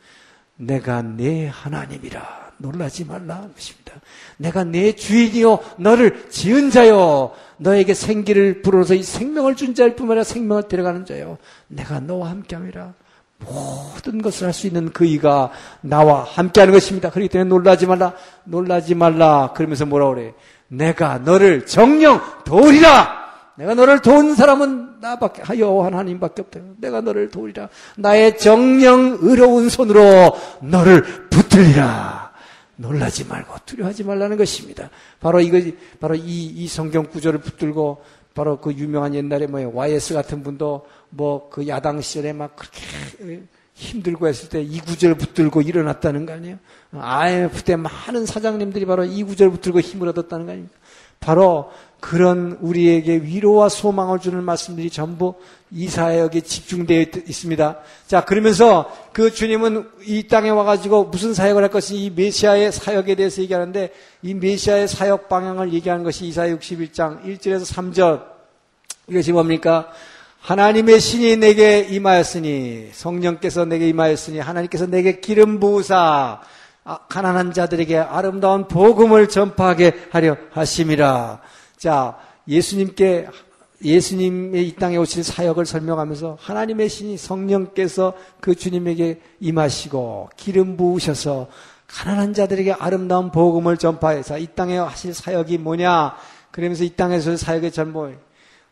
[0.57, 3.93] 내가 내 하나님이라 놀라지 말라 것입니다.
[4.39, 10.25] 내가 내 주인이요 너를 지은 자요 너에게 생기를 불어서 이 생명을 준 자일 뿐만 아니라
[10.25, 12.95] 생명을 데려가는 자요 내가 너와 함께함이라
[13.45, 15.51] 모든 것을 할 수 있는 그이가
[15.83, 17.11] 나와 함께하는 것입니다.
[17.11, 19.53] 그렇기 때문에 놀라지 말라, 놀라지 말라.
[19.55, 20.35] 그러면서 뭐라 그래?
[20.69, 23.27] 내가 너를 정령 도리라.
[23.57, 26.61] 내가 너를 도운 사람은 나밖에 하여 하나님밖에 없다.
[26.79, 27.69] 내가 너를 도우리라.
[27.97, 32.27] 나의 정령 의로운 손으로 너를 붙들리라.
[32.77, 34.91] 놀라지 말고 두려워하지 말라는 것입니다.
[35.21, 35.59] 바로 이거
[35.99, 38.03] 바로 이, 이 성경 구절을 붙들고
[38.37, 42.81] 바로 그 유명한 옛날에 뭐예요 YS 같은 분도 뭐 그 야당 시절에 막 그렇게
[43.75, 46.59] 힘들고 했을 때 이 구절 붙들고 일어났다는 거 아니에요?
[46.93, 50.75] IMF 때 많은 사장님들이 바로 이 구절 붙들고 힘을 얻었다는 거 아닙니까?
[51.19, 55.35] 바로 그런 우리에게 위로와 소망을 주는 말씀들이 전부
[55.73, 57.79] 이 사역에 집중되어 있습니다.
[58.07, 63.43] 자, 그러면서 그 주님은 이 땅에 와가지고 무슨 사역을 할 것이 이 메시아의 사역에 대해서
[63.43, 68.25] 얘기하는데 이 메시아의 사역 방향을 얘기하는 것이 이사 61장 1절에서 3절.
[69.09, 69.91] 이것이 뭡니까?
[70.41, 76.41] 하나님의 신이 내게 임하였으니 성령께서 내게 임하였으니 하나님께서 내게 기름 부으사
[76.85, 81.41] 아, 가난한 자들에게 아름다운 복음을 전파하게 하려 하심이라.
[81.77, 82.17] 자,
[82.49, 83.29] 예수님께
[83.85, 91.49] 예수님의 이 땅에 오실 사역을 설명하면서 하나님의 신이 성령께서 그 주님에게 임하시고 기름 부으셔서
[91.87, 96.17] 가난한 자들에게 아름다운 복음을 전파해서 이 땅에 하실 사역이 뭐냐?
[96.51, 98.11] 그러면서 이 땅에서 사역의 전부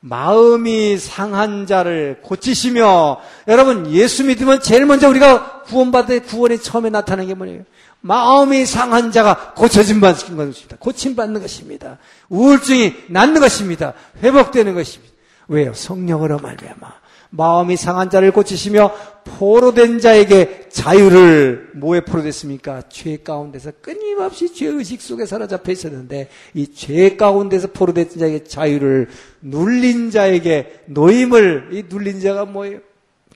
[0.01, 7.35] 마음이 상한 자를 고치시며 여러분 예수 믿으면 제일 먼저 우리가 구원받을 구원이 처음에 나타나는 게
[7.35, 7.63] 뭐예요?
[8.05, 10.77] 마음이 상한 자가 고쳐진 받는 것입니다.
[10.79, 11.99] 고침받는 것입니다.
[12.29, 13.95] 우울증이 낫는 것입니다.
[14.23, 15.15] 회복되는 것입니다.
[15.49, 15.73] 왜요?
[15.73, 16.93] 성령으로 말미암아
[17.31, 18.93] 마음이 상한 자를 고치시며
[19.25, 22.83] 포로된 자에게 자유를 뭐에 포로됐습니까?
[22.91, 29.09] 죄 가운데서 끊임없이 죄의식 속에 사로잡혀 있었는데 이 죄 가운데서 포로된 자에게 자유를
[29.41, 32.81] 눌린 자에게 노임을 이 눌린 자가 뭐예요?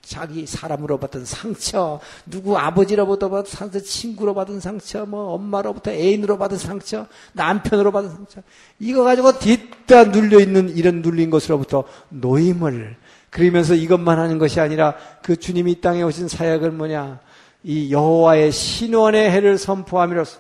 [0.09, 6.57] 자기 사람으로 받은 상처, 누구 아버지로부터 받은 상처, 친구로 받은 상처, 뭐 엄마로부터 애인으로 받은
[6.57, 8.41] 상처, 남편으로 받은 상처,
[8.79, 12.97] 이거 가지고 뒤따 눌려 있는 이런 눌린 것으로부터 노임을
[13.29, 17.21] 그러면서 이것만 하는 것이 아니라 그 주님이 이 땅에 오신 사역은 뭐냐?
[17.65, 20.39] 이 여호와의 신원의 해를 선포함이로써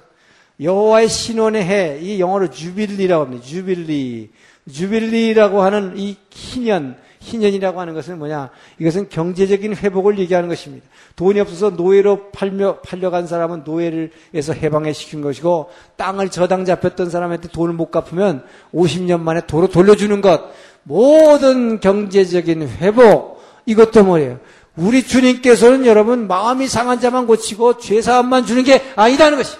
[0.60, 3.44] 여호와의 신원의 해, 이 영어로 주빌리라고 합니다.
[3.44, 4.30] 주빌리.
[4.72, 8.50] 주빌리라고 하는 이 희년, 희년이라고 하는 것은 뭐냐?
[8.78, 10.86] 이것은 경제적인 회복을 얘기하는 것입니다.
[11.16, 17.48] 돈이 없어서 노예로 팔며, 팔려간 사람은 노예를 해서 해방해 시킨 것이고, 땅을 저당 잡혔던 사람한테
[17.48, 20.42] 돈을 못 갚으면 50년 만에 도로 돌려주는 것,
[20.82, 24.38] 모든 경제적인 회복, 이것도 뭐예요?
[24.76, 29.56] 우리 주님께서는 여러분 마음이 상한 자만 고치고 죄사함만 주는 게 아니다는 것이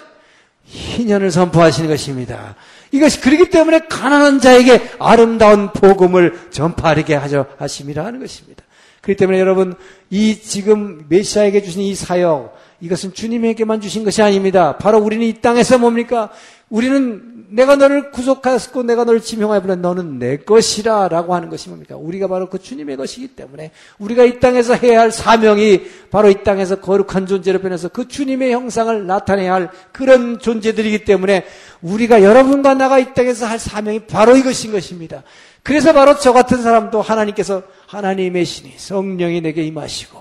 [0.63, 2.55] 희년을 선포하시는 것입니다.
[2.91, 8.63] 이것이 그렇기 때문에 가난한 자에게 아름다운 복음을 전파하게 하려 하심이라 하는 것입니다.
[9.01, 9.75] 그렇기 때문에 여러분
[10.09, 14.77] 이 지금 메시아에게 주신 이 사역 이것은 주님에게만 주신 것이 아닙니다.
[14.77, 16.29] 바로 우리는 이 땅에서 뭡니까?
[16.69, 21.95] 우리는 내가 너를 구속하였고 내가 너를 지명하여 너는 내 것이라 라고 하는 것이 뭡니까?
[21.97, 26.79] 우리가 바로 그 주님의 것이기 때문에 우리가 이 땅에서 해야 할 사명이 바로 이 땅에서
[26.79, 31.45] 거룩한 존재로 변해서 그 주님의 형상을 나타내야 할 그런 존재들이기 때문에
[31.81, 35.23] 우리가 여러분과 나가 이 땅에서 할 사명이 바로 이것인 것입니다.
[35.63, 40.19] 그래서 바로 저 같은 사람도 하나님께서 하나님의 신이 성령이 내게 임하시고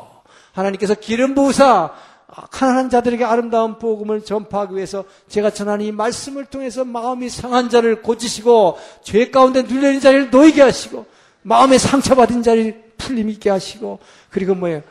[0.52, 1.90] 하나님께서 기름 부으사
[2.28, 8.78] 가난한 자들에게 아름다운 복음을 전파하기 위해서 제가 전하는 이 말씀을 통해서 마음이 상한 자를 고치시고
[9.02, 11.06] 죄 가운데 눌려있는 자를 놓이게 하시고
[11.42, 14.82] 마음에 상처받은 자를 풀림 있게 하시고 그리고 뭐예요?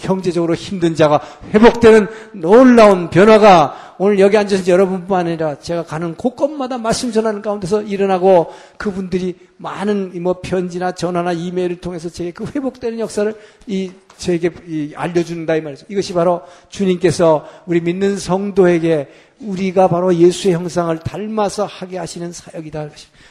[0.00, 1.20] 경제적으로 힘든 자가
[1.52, 8.52] 회복되는 놀라운 변화가 오늘 여기 앉아서 여러분뿐만 아니라 제가 가는 곳곳마다 말씀 전하는 가운데서 일어나고
[8.76, 13.34] 그분들이 많은 뭐 편지나 전화나 이메일을 통해서 제게 그 회복되는 역사를
[13.66, 14.50] 이 저에게
[14.94, 15.86] 알려준다 이 말이죠.
[15.88, 19.08] 이것이 바로 주님께서 우리 믿는 성도에게
[19.40, 22.88] 우리가 바로 예수의 형상을 닮아서 하게 하시는 사역이다.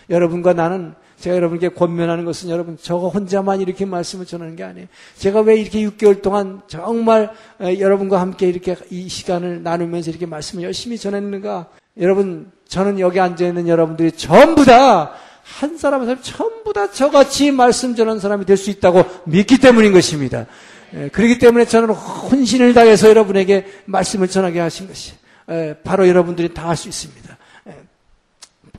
[0.10, 4.88] 여러분과 나는 제가 여러분께 권면하는 것은 여러분 저거 혼자만 이렇게 말씀을 전하는 게 아니에요.
[5.18, 10.98] 제가 왜 이렇게 6개월 동안 정말 여러분과 함께 이렇게 이 시간을 나누면서 이렇게 말씀을 열심히
[10.98, 11.68] 전했는가?
[12.00, 17.52] 여러분 저는 여기 앉아 있는 여러분들이 전부 다 한 사람 한 사람 전부 다 저같이
[17.52, 20.48] 말씀 전하는 사람이 될 수 있다고 믿기 때문인 것입니다.
[20.96, 25.14] 예, 그렇기 때문에 저는 혼신을 다해서 여러분에게 말씀을 전하게 하신 것이
[25.50, 27.38] 예, 바로 여러분들이 다 할 수 있습니다.
[27.68, 27.74] 예,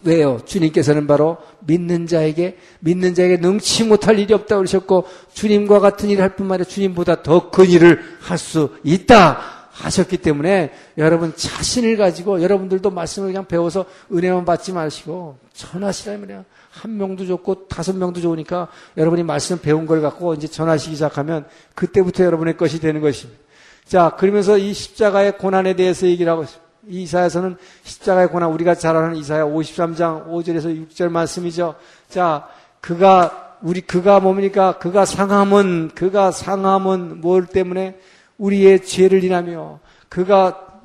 [0.02, 0.40] 왜요?
[0.46, 6.36] 주님께서는 바로 믿는 자에게 믿는 자에게 능치 못할 일이 없다고 그러셨고 주님과 같은 일을 할
[6.36, 12.90] 뿐만 아니라 주님보다 더 큰 일을 할 수 있다 하셨기 때문에 여러분 자신을 가지고 여러분들도
[12.90, 16.44] 말씀을 그냥 배워서 은혜만 받지 마시고 전하시라 말이야.
[16.70, 22.24] 한 명도 좋고 다섯 명도 좋으니까 여러분이 말씀 배운 걸 갖고 이제 전하시기 시작하면 그때부터
[22.24, 23.40] 여러분의 것이 되는 것입니다.
[23.86, 26.66] 자, 그러면서 이 십자가의 고난에 대해서 얘기를 하고 있습니다.
[26.88, 31.74] 이사야서는 십자가의 고난, 우리가 잘 아는 이사야 53장 5절에서 6절 말씀이죠.
[32.08, 32.48] 자,
[32.80, 34.78] 그가, 우리, 그가 뭡니까?
[34.78, 37.98] 그가 상함은, 그가 상함은 뭘 때문에?
[38.38, 40.80] 우리의 죄를 인하며, 그가,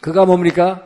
[0.00, 0.82] 그가 뭡니까?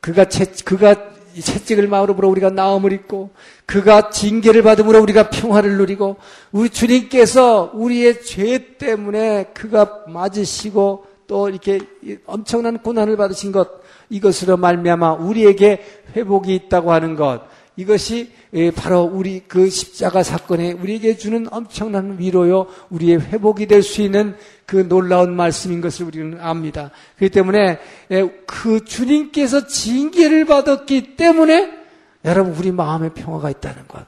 [0.00, 3.30] 그가 채, 그가 이 채찍을 마음으로 우리가 나음을 입고
[3.66, 6.16] 그가 징계를 받음으로 우리가 평화를 누리고
[6.52, 11.80] 우리 주님께서 우리의 죄 때문에 그가 맞으시고 또 이렇게
[12.26, 13.68] 엄청난 고난을 받으신 것
[14.10, 15.82] 이것으로 말미암아 우리에게
[16.14, 17.42] 회복이 있다고 하는 것
[17.76, 24.00] 이것이 예, 바로 우리 그 십자가 사건에 우리에게 주는 엄청난 위로요, 우리의 회복이 될 수
[24.02, 26.90] 있는 그 놀라운 말씀인 것을 우리는 압니다.
[27.18, 27.78] 그렇기 때문에
[28.12, 31.70] 예, 그 주님께서 징계를 받았기 때문에
[32.24, 34.06] 여러분 우리 마음에 평화가 있다는 것.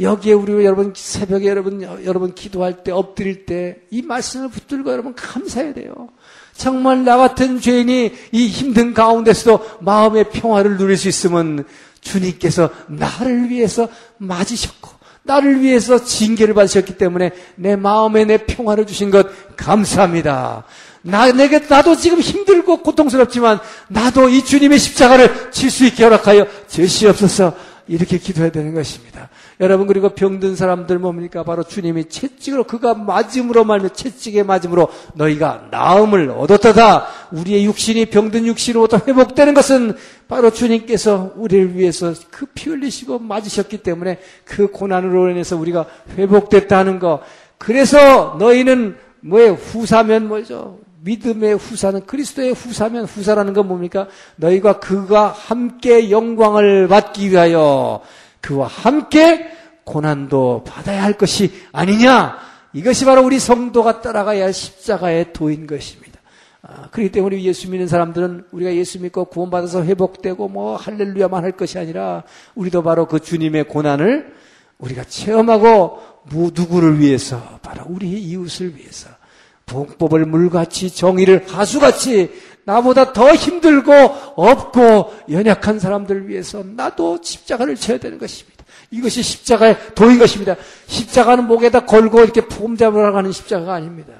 [0.00, 5.74] 여기에 우리 여러분 새벽에 여러분 여러분 기도할 때 엎드릴 때 이 말씀을 붙들고 여러분 감사해야
[5.74, 6.08] 돼요.
[6.54, 11.64] 정말 나 같은 죄인이 이 힘든 가운데서도 마음의 평화를 누릴 수 있으면
[12.00, 14.90] 주님께서 나를 위해서 맞으셨고
[15.22, 20.64] 나를 위해서 징계를 받으셨기 때문에 내 마음에 내 평화를 주신 것 감사합니다.
[21.02, 27.54] 나, 내게, 나도 지금 힘들고 고통스럽지만, 나도 이 주님의 십자가를 칠 수 있게 허락하여 주시옵소서.
[27.88, 29.30] 이렇게 기도해야 되는 것입니다.
[29.60, 31.42] 여러분 그리고 병든 사람들 뭡니까?
[31.42, 37.06] 바로 주님이 채찍으로 그가 맞음으로 말며 채찍에 맞음으로 너희가 나음을 얻었다.
[37.32, 39.94] 우리의 육신이 병든 육신으로부터 회복되는 것은
[40.28, 47.20] 바로 주님께서 우리를 위해서 그 피 흘리시고 맞으셨기 때문에 그 고난으로 인해서 우리가 회복됐다는 거.
[47.56, 50.78] 그래서 너희는 뭐에 후사면 뭐죠?
[51.00, 54.08] 믿음의 후사는 그리스도의 후사면 후사라는 건 뭡니까?
[54.36, 58.00] 너희가 그가 함께 영광을 받기 위하여
[58.40, 59.50] 그와 함께
[59.84, 62.38] 고난도 받아야 할 것이 아니냐?
[62.72, 66.20] 이것이 바로 우리 성도가 따라가야 할 십자가의 도인 것입니다.
[66.62, 71.78] 아, 그렇기 때문에 예수 믿는 사람들은 우리가 예수 믿고 구원받아서 회복되고 뭐 할렐루야만 할 것이
[71.78, 74.34] 아니라 우리도 바로 그 주님의 고난을
[74.78, 79.08] 우리가 체험하고 누구를 위해서 바로 우리의 이웃을 위해서
[79.68, 82.30] 복법을 물같이 정의를 하수같이
[82.64, 83.92] 나보다 더 힘들고
[84.36, 88.64] 없고 연약한 사람들을 위해서 나도 십자가를 쳐야 되는 것입니다.
[88.90, 90.56] 이것이 십자가의 도인 것입니다.
[90.86, 94.12] 십자가는 목에다 걸고 이렇게 폼잡으러 가는 십자가가 아닙니다.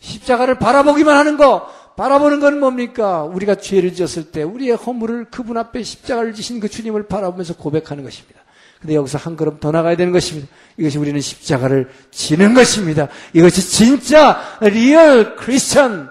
[0.00, 3.24] 십자가를 바라보기만 하는 거, 바라보는 건 뭡니까?
[3.24, 8.40] 우리가 죄를 지었을 때 우리의 허물을 그분 앞에 십자가를 지신 그 주님을 바라보면서 고백하는 것입니다.
[8.80, 10.48] 근데 여기서 한 걸음 더 나가야 되는 것입니다.
[10.76, 13.08] 이것이 우리는 십자가를 지는 것입니다.
[13.34, 16.10] 이것이 진짜 real 크리스천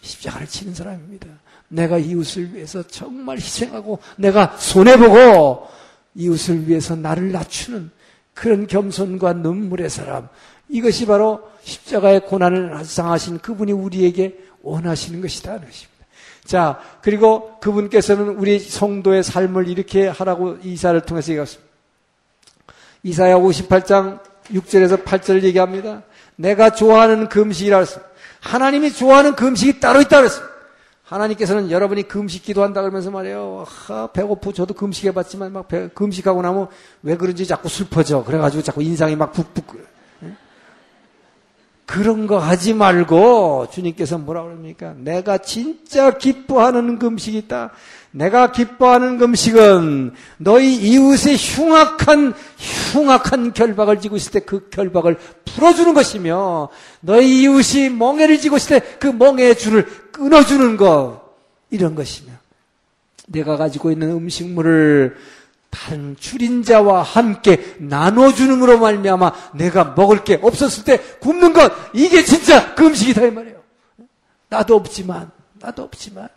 [0.00, 1.28] 십자가를 지는 사람입니다.
[1.68, 5.68] 내가 이웃을 위해서 정말 희생하고 내가 손해보고
[6.16, 7.90] 이웃을 위해서 나를 낮추는
[8.34, 10.28] 그런 겸손과 눈물의 사람.
[10.68, 15.52] 이것이 바로 십자가의 고난을 상하신 그분이 우리에게 원하시는 것이다.
[15.52, 16.06] 하는 것입니다.
[16.44, 21.69] 자, 그리고 그분께서는 우리 성도의 삶을 이렇게 하라고 이사를 통해서 얘기했습니다.
[23.02, 24.20] 이사야 58장
[24.52, 26.02] 6절에서 8절을 얘기합니다.
[26.36, 28.10] 내가 좋아하는 금식이라 했습니다.
[28.40, 30.50] 하나님이 좋아하는 금식이 따로 있다 그랬습니다.
[31.04, 33.66] 하나님께서는 여러분이 금식 기도한다 그러면서 말이에요.
[33.88, 36.68] 아, 배고프 저도 금식해봤지만 막 배, 금식하고 나면
[37.02, 38.22] 왜 그런지 자꾸 슬퍼져.
[38.24, 39.89] 그래가지고 자꾸 인상이 막 북북.
[41.90, 44.94] 그런 거 하지 말고 주님께서 뭐라 그럽니까?
[44.96, 47.72] 내가 진짜 기뻐하는 금식이 있다.
[48.12, 52.34] 내가 기뻐하는 금식은 너희 이웃의 흉악한
[52.92, 56.68] 흉악한 결박을 지고 있을 때 그 결박을 풀어주는 것이며
[57.00, 61.22] 너희 이웃이 멍해를 지고 있을 때 그 멍해의 줄을 끊어주는 것
[61.70, 62.30] 이런 것이며
[63.26, 65.16] 내가 가지고 있는 음식물을
[65.70, 72.86] 다른 줄인자와 함께 나눠주는으로 말미암아 내가 먹을 게 없었을 때 굶는 것 이게 진짜 그
[72.86, 73.60] 음식이다 이 말이에요.
[74.48, 76.28] 나도 없지만 나도 없지만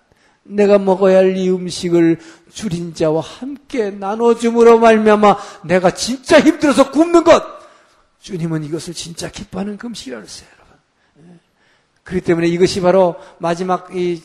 [0.44, 2.20] 내가 먹어야 할 이 음식을
[2.54, 7.44] 줄인 자와 함께 나눠줌으로 말미암아 내가 진짜 힘들어서 굶는 것
[8.20, 10.48] 주님은 이것을 진짜 기뻐하는 그 음식이라고 했어요.
[12.04, 14.22] 그렇기 때문에 이것이 바로 마지막 이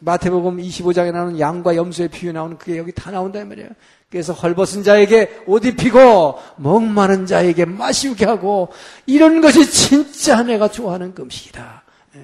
[0.00, 3.70] 마태복음 25장에 나오는 양과 염소의 비유 나오는 그게 여기 다 나온다 이 말이에요.
[4.10, 8.68] 그래서 헐벗은 자에게 옷 입히고 목마른 자에게 마시게 하고
[9.06, 11.82] 이런 것이 진짜 내가 좋아하는 그 음식이다.
[12.16, 12.20] 예.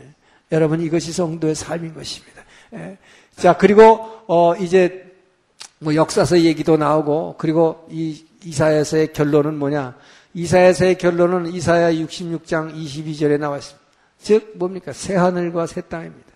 [0.53, 2.43] 여러분 이것이 성도의 삶인 것입니다.
[2.75, 2.97] 예.
[3.37, 5.13] 자 그리고 어 이제
[5.81, 9.97] 뭐 역사서 얘기도 나오고 그리고 이 이사야서의 결론은 뭐냐?
[10.35, 13.84] 이사야서의 결론은 이사야 66장 22절에 나와 있습니다.
[14.25, 14.93] 즉 뭡니까?
[14.93, 16.33] 새 하늘과 새 땅입니다.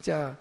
[0.00, 0.36] 자,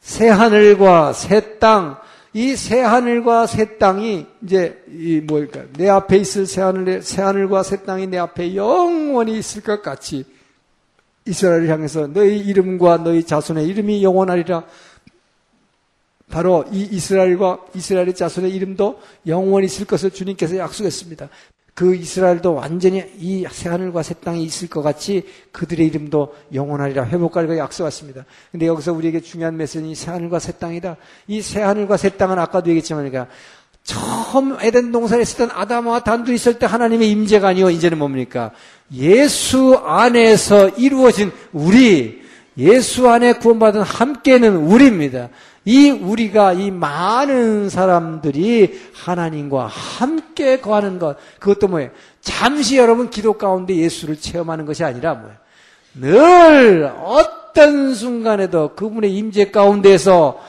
[0.00, 1.98] 새 하늘과 새 땅,
[2.32, 5.64] 이 새 하늘과 새 땅이 이제 이 뭘까?
[5.76, 10.24] 내 앞에 있을 새 하늘, 새 하늘과 새 땅이 내 앞에 영원히 있을 것 같이
[11.26, 14.64] 이스라엘을 향해서 너희 이름과 너희 자손의 이름이 영원하리라.
[16.30, 21.28] 바로 이 이스라엘과 이스라엘의 자손의 이름도 영원히 있을 것을 주님께서 약속했습니다.
[21.74, 28.24] 그 이스라엘도 완전히 이 새하늘과 새 땅이 있을 것 같이 그들의 이름도 영원하리라 회복하리라 약속했습니다.
[28.52, 30.96] 근데 여기서 우리에게 중요한 메시지는 새하늘과 새 땅이다.
[31.26, 33.32] 이 새하늘과 새 땅은 아까도 얘기했지만 그러니까
[33.82, 38.52] 처음 에덴 동산에 있었던 아담과 단둘이 있을 때 하나님의 임재가 아니요 이제는 뭡니까?
[38.94, 42.22] 예수 안에서 이루어진 우리
[42.56, 45.28] 예수 안에 구원받은 함께는 우리입니다.
[45.64, 51.90] 이 우리가 이 많은 사람들이 하나님과 함께 거하는 것 그것도 뭐예요?
[52.20, 55.36] 잠시 여러분 기도 가운데 예수를 체험하는 것이 아니라 뭐예요?
[55.94, 60.40] 늘 어떤 순간에도 그분의 임재 가운데서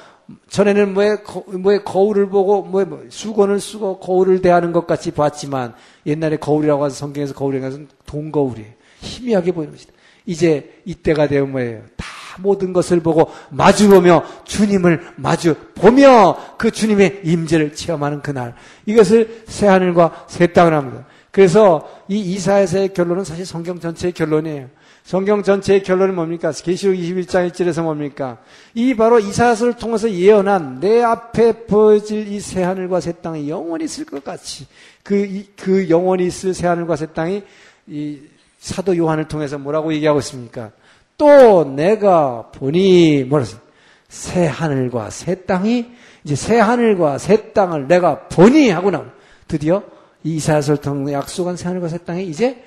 [0.49, 1.17] 전에는 뭐에,
[1.59, 5.75] 뭐에 거울을 보고 뭐에 뭐 수건을 쓰고 거울을 대하는 것 같이 봤지만
[6.05, 8.71] 옛날에 거울이라고 해서 성경에서 거울이라고 해서 동거울이에요.
[9.01, 9.93] 희미하게 보이는 것이다.
[10.25, 11.81] 이제 이때가 되면 뭐예요?
[11.95, 12.05] 다
[12.39, 20.25] 모든 것을 보고 마주보며 주님을 마주 보며 그 주님의 임재를 체험하는 그날 이것을 새 하늘과
[20.27, 21.05] 새 땅을 합니다.
[21.31, 24.69] 그래서 이 이사에서의 결론은 사실 성경 전체의 결론이에요.
[25.03, 26.51] 성경 전체의 결론은 뭡니까?
[26.51, 28.37] 계시록 21장 1절에서 뭡니까?
[28.73, 34.05] 이 바로 이사야서를 통해서 예언한 내 앞에 보여질 이 새 하늘과 새 땅이 영원히 있을
[34.05, 34.65] 것 같이
[35.03, 37.43] 그, 그 영원히 있을 새 하늘과 새 땅이
[37.87, 38.19] 이
[38.57, 40.71] 사도 요한을 통해서 뭐라고 얘기하고 있습니까?
[41.17, 43.57] 또 내가 보니 뭐라서
[44.07, 45.85] 새 하늘과 새 땅이
[46.23, 49.11] 이제 새 하늘과 새 땅을 내가 보니 하고 나면
[49.47, 49.83] 드디어
[50.23, 52.63] 이사야서를 통해 약속한 새 하늘과 새 땅이 이제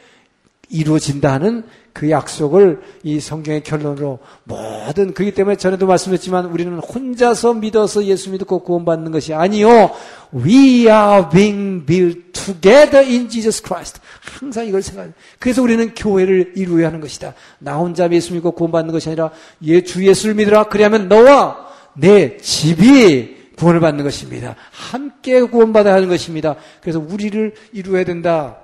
[0.70, 8.04] 이루어진다 하는 그 약속을 이 성경의 결론으로 모든 그렇기 때문에 전에도 말씀했지만 우리는 혼자서 믿어서
[8.04, 9.90] 예수 믿고 구원받는 것이 아니요
[10.32, 14.00] we are being built together in Jesus Christ.
[14.20, 17.34] 항상 이걸 생각해 그래서 우리는 교회를 이루어야 하는 것이다.
[17.58, 19.30] 나 혼자 예수 믿고 구원받는 것이 아니라
[19.62, 20.64] 예, 주 예수를 믿으라.
[20.64, 24.54] 그리하면 너와 내 집이 구원을 받는 것입니다.
[24.70, 26.54] 함께 구원받아야 하는 것입니다.
[26.80, 28.58] 그래서 우리를 이루어야 된다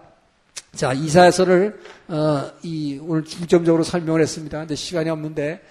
[0.75, 4.59] 자, 이사야서를 어, 이 오늘 중점적으로 설명을 했습니다.
[4.59, 5.63] 근데 시간이 없는데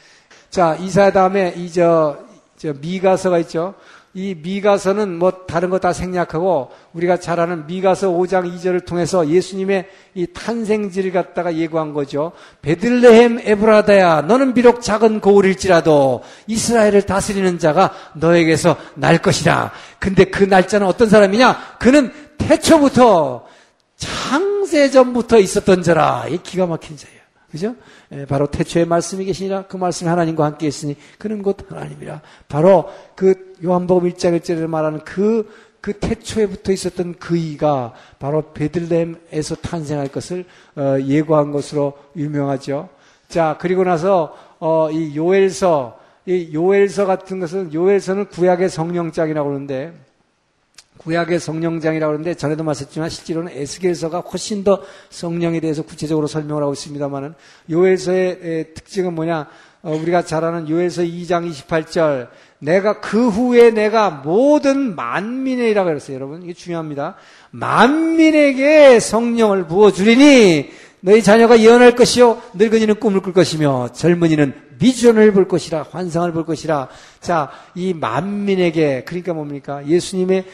[0.49, 2.19] 자, 이사 다음에 이저
[2.57, 3.73] 저 미가서가 있죠.
[4.15, 9.89] 이 미가서는 뭐 다른 거 다 생략하고 우리가 잘 아는 미가서 5장 2절을 통해서 예수님의
[10.13, 12.31] 이 탄생지를 갖다가 예고한 거죠.
[12.61, 19.71] 베들레헴 에브라다야 너는 비록 작은 고울일지라도 이스라엘을 다스리는 자가 너에게서 날 것이다.
[19.97, 21.77] 근데 그 날짜는 어떤 사람이냐?
[21.79, 23.45] 그는 태초부터
[23.97, 26.25] 창 세 전부터 있었던 자라.
[26.27, 27.19] 이 기가 막힌 자예요.
[27.51, 27.75] 그죠?
[28.11, 32.21] 예, 바로 태초의 말씀이 계시니라 그 말씀이 하나님과 함께 있으니 그는 곧 하나님이라.
[32.47, 35.47] 바로 그 요한복음 1장 1절에 말하는 그,
[35.79, 40.45] 그 태초에 붙어 있었던 그 이가 바로 베들렘에서 탄생할 것을
[40.75, 42.89] 어, 예고한 것으로 유명하죠.
[43.29, 49.93] 자, 그리고 나서, 어, 이 요엘서, 이 요엘서 같은 것은, 요엘서는 구약의 성령장이라고 그러는데,
[51.03, 57.33] 구약의 성령장이라고 그러는데, 전에도 말했지만, 실제로는 에스겔서가 훨씬 더 성령에 대해서 구체적으로 설명을 하고 있습니다만은,
[57.69, 59.47] 요엘서의 특징은 뭐냐,
[59.83, 62.29] 어, 우리가 잘 아는 요엘서 2장 28절,
[62.59, 66.15] 내가 그 후에 내가 모든 만민에이라고 그랬어요.
[66.15, 67.15] 여러분, 이게 중요합니다.
[67.51, 70.69] 만민에게 성령을 부어 주리니
[71.05, 76.87] 너희 자녀가 예언할 것이요 늙은이는 꿈을 꿀 것이며 젊은이는 비전을 볼 것이라 환상을 볼 것이라
[77.19, 80.45] 자 이 만민에게 그러니까 뭡니까 예수님의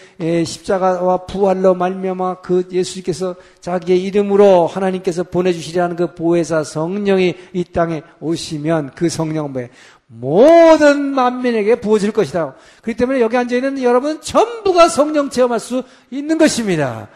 [0.46, 8.92] 십자가와 부활로 말미암아 그 예수님께서 자기의 이름으로 하나님께서 보내주시라는 그 보혜사 성령이 이 땅에 오시면
[8.96, 9.70] 그 성령은 뭐예요
[10.12, 12.56] 모든 만민에게 부어질 것이다.
[12.82, 17.10] 그렇기 때문에 여기 앉아있는 여러분 전부가 성령 체험할 수 있는 것입니다.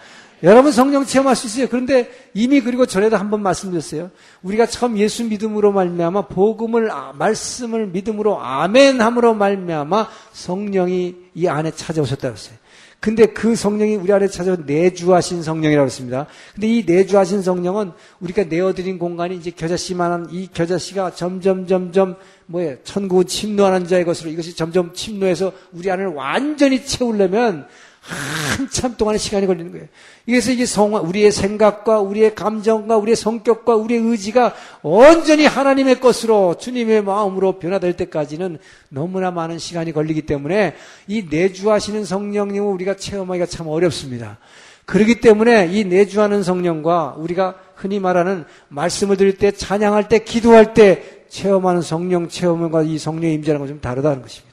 [0.44, 1.68] 여러분 성령 체험할 수 있어요.
[1.70, 4.12] 그런데 이미 그리고 전에도 한번 말씀드렸어요.
[4.41, 12.28] 우리가 처음 예수 믿음으로 말미암아 복음을 아, 말씀을 믿음으로 아멘함으로 말미암아 성령이 이 안에 찾아오셨다
[12.28, 12.58] 그랬어요.
[13.04, 16.26] 근데 그 성령이 우리 안에 찾아온 내주하신 성령이라고 했습니다.
[16.56, 17.91] 근데 이 내주하신 성령은
[18.22, 22.16] 우리가 내어드린 공간이 이제 겨자씨만한 이 겨자씨가 점점 점점
[22.46, 22.78] 뭐예요?
[22.86, 27.68] 천국 침노하는 자의 것으로 이것이 점점 침노해서 우리 안을 완전히 채우려면
[28.04, 29.88] 한참 동안의 시간이 걸리는 거예요.
[30.26, 37.04] 그래서 이게 성, 우리의 생각과 우리의 감정과 우리의 성격과 우리의 의지가 온전히 하나님의 것으로 주님의
[37.04, 40.76] 마음으로 변화될 때까지는 너무나 많은 시간이 걸리기 때문에
[41.08, 44.38] 이 내주하시는 성령님을 우리가 체험하기가 참 어렵습니다.
[44.86, 51.24] 그렇기 때문에 이 내주하는 성령과 우리가 흔히 말하는 말씀을 드릴 때 찬양할 때 기도할 때
[51.30, 54.53] 체험하는 성령 체험과 이 성령의 임재라는 건 좀 다르다는 것입니다.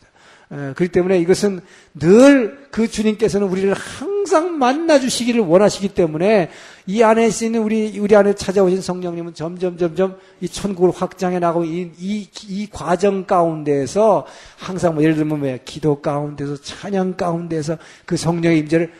[0.50, 1.60] 그렇기 때문에 이것은
[1.94, 6.50] 늘 그 주님께서는 우리를 항상 만나 주시기를 원하시기 때문에
[6.86, 11.90] 이 안에 있는 우리 우리 안에 찾아오신 성령님은 점점 점점 이 천국을 확장해 나가고 이,
[11.98, 14.26] 이, 이 과정 가운데에서
[14.56, 18.92] 항상 뭐 예를 들면 왜 기도 가운데서 찬양 가운데서 그 성령의 임재를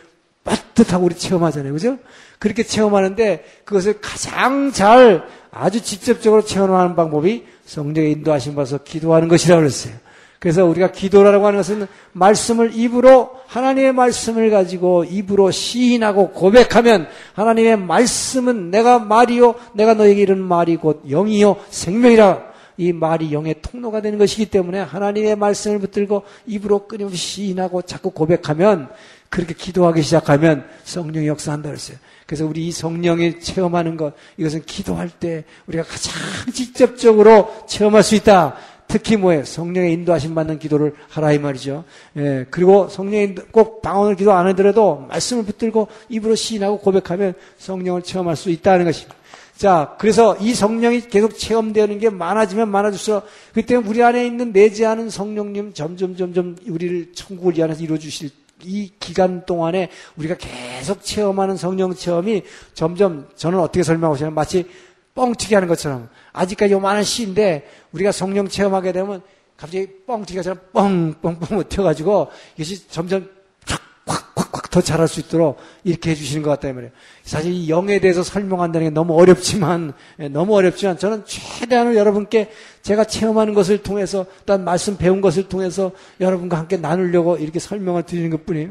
[0.42, 1.72] 빠듯하고 우리 체험하잖아요.
[1.72, 1.98] 그죠?
[2.40, 9.94] 그렇게 체험하는데 그것을 가장 잘 아주 직접적으로 체험하는 방법이 성령의 인도하신 바서 기도하는 것이라고 그랬어요.
[10.40, 18.70] 그래서 우리가 기도라고 하는 것은 말씀을 입으로 하나님의 말씀을 가지고 입으로 시인하고 고백하면 하나님의 말씀은
[18.70, 24.46] 내가 말이요 내가 너에게 이른 말이 곧 영이요 생명이라 이 말이 영의 통로가 되는 것이기
[24.46, 28.88] 때문에 하나님의 말씀을 붙들고 입으로 끊임없이 시인하고 자꾸 고백하면
[29.28, 31.98] 그렇게 기도하기 시작하면 성령이 역사한다 그랬어요.
[32.26, 36.12] 그래서 우리 이 성령이 체험하는 것 이것은 기도할 때 우리가 가장
[36.54, 38.56] 직접적으로 체험할 수 있다.
[38.90, 39.44] 특히 뭐예요?
[39.44, 41.84] 성령의 인도하심 받는 기도를 하라 이 말이죠.
[42.16, 48.34] 예, 그리고 성령이 꼭 방언을 기도 안 하더라도 말씀을 붙들고 입으로 시인하고 고백하면 성령을 체험할
[48.34, 49.14] 수 있다는 것입니다.
[49.56, 53.24] 자, 그래서 이 성령이 계속 체험되는 게 많아지면 많아질수록
[53.54, 58.30] 그때 우리 안에 있는 내재하는 성령님 점점 점점 우리를 천국을 이 안에서 이루어 주실
[58.64, 62.42] 이 기간 동안에 우리가 계속 체험하는 성령 체험이
[62.74, 64.66] 점점 저는 어떻게 설명하고 싶냐면 마치
[65.14, 69.22] 뻥튀기 하는 것처럼 아직까지 요만한 시인데 우리가 성령 체험하게 되면
[69.56, 73.28] 갑자기 뻥튀기가 뻥뻥뻥 튀어가지고 이것이 점점
[73.66, 76.92] 콱콱콱 더 잘할 수 있도록 이렇게 해주시는 것 같다 이 말이에요.
[77.22, 82.50] 사실 이 영에 대해서 설명한다는 게 너무 어렵지만 예, 너무 어렵지만 저는 최대한을 여러분께
[82.82, 88.30] 제가 체험하는 것을 통해서 또한 말씀 배운 것을 통해서 여러분과 함께 나누려고 이렇게 설명을 드리는
[88.30, 88.70] 것뿐이에요.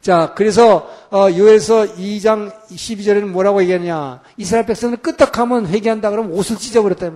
[0.00, 4.22] 자, 그래서 어, 요에서 2장 12절에는 뭐라고 얘기하냐?
[4.36, 7.10] 이스라엘 백성은 끄떡하면 회개한다 그러면 옷을 찢어버렸다.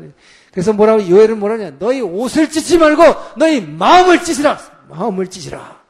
[0.53, 1.73] 그래서 뭐라고 요엘은 뭐라냐?
[1.79, 3.03] 너희 옷을 찢지 말고
[3.39, 4.59] 너희 마음을 찢으라.
[4.91, 5.81] 마음을 찢으라.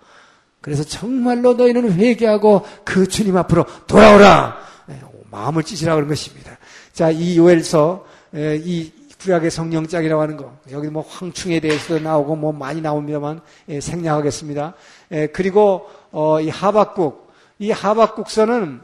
[0.60, 4.56] 그래서 정말로 너희는 회개하고 그 주님 앞으로 돌아오라.
[4.86, 6.56] 네, 마음을 찢으라 그런 것입니다.
[6.92, 8.92] 자, 이 요엘서 이
[9.24, 14.74] 구약의 성령짝이라고 하는 거 여기 뭐 황충에 대해서도 나오고 뭐 많이 나옵니다만 예, 생략하겠습니다.
[15.12, 18.80] 예, 그리고 어, 이 하박국, 이 하박국서는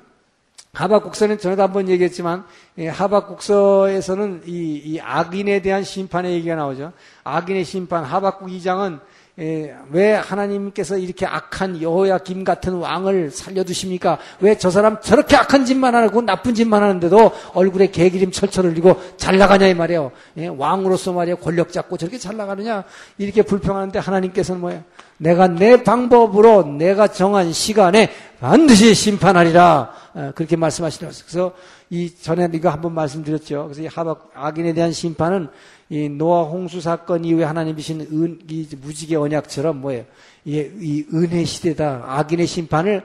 [0.72, 2.44] 하박국서는 전에도 한번 얘기했지만
[2.78, 6.92] 예, 하박국서에서는 이, 이 악인에 대한 심판의 얘기가 나오죠.
[7.22, 9.04] 악인의 심판 하박국 2장은 예,
[9.36, 14.18] 왜 하나님께서 이렇게 악한 여호야김 같은 왕을 살려두십니까?
[14.40, 19.38] 왜 저 사람 저렇게 악한 짓만 하고 나쁜 짓만 하는데도 얼굴에 개기름 철철 흘리고 잘
[19.38, 20.12] 나가냐 이 말이에요.
[20.36, 22.84] 예, 왕으로서 말이에요 권력 잡고 저렇게 잘 나가느냐
[23.16, 24.84] 이렇게 불평하는데 하나님께서는 뭐예요?
[25.16, 28.10] 내가 내 방법으로 내가 정한 시간에
[28.40, 31.18] 반드시 심판하리라 어, 그렇게 말씀하시더라고요.
[31.26, 31.52] 그래서
[31.88, 33.64] 이 전에 이거 한번 말씀드렸죠.
[33.64, 35.48] 그래서 이 하박 악인에 대한 심판은
[35.91, 40.05] 이 노아 홍수 사건 이후에 하나님이신 은, 이 무지개 언약처럼 뭐예요?
[40.45, 42.05] 이, 이 은혜 시대다.
[42.07, 43.03] 악인의 심판을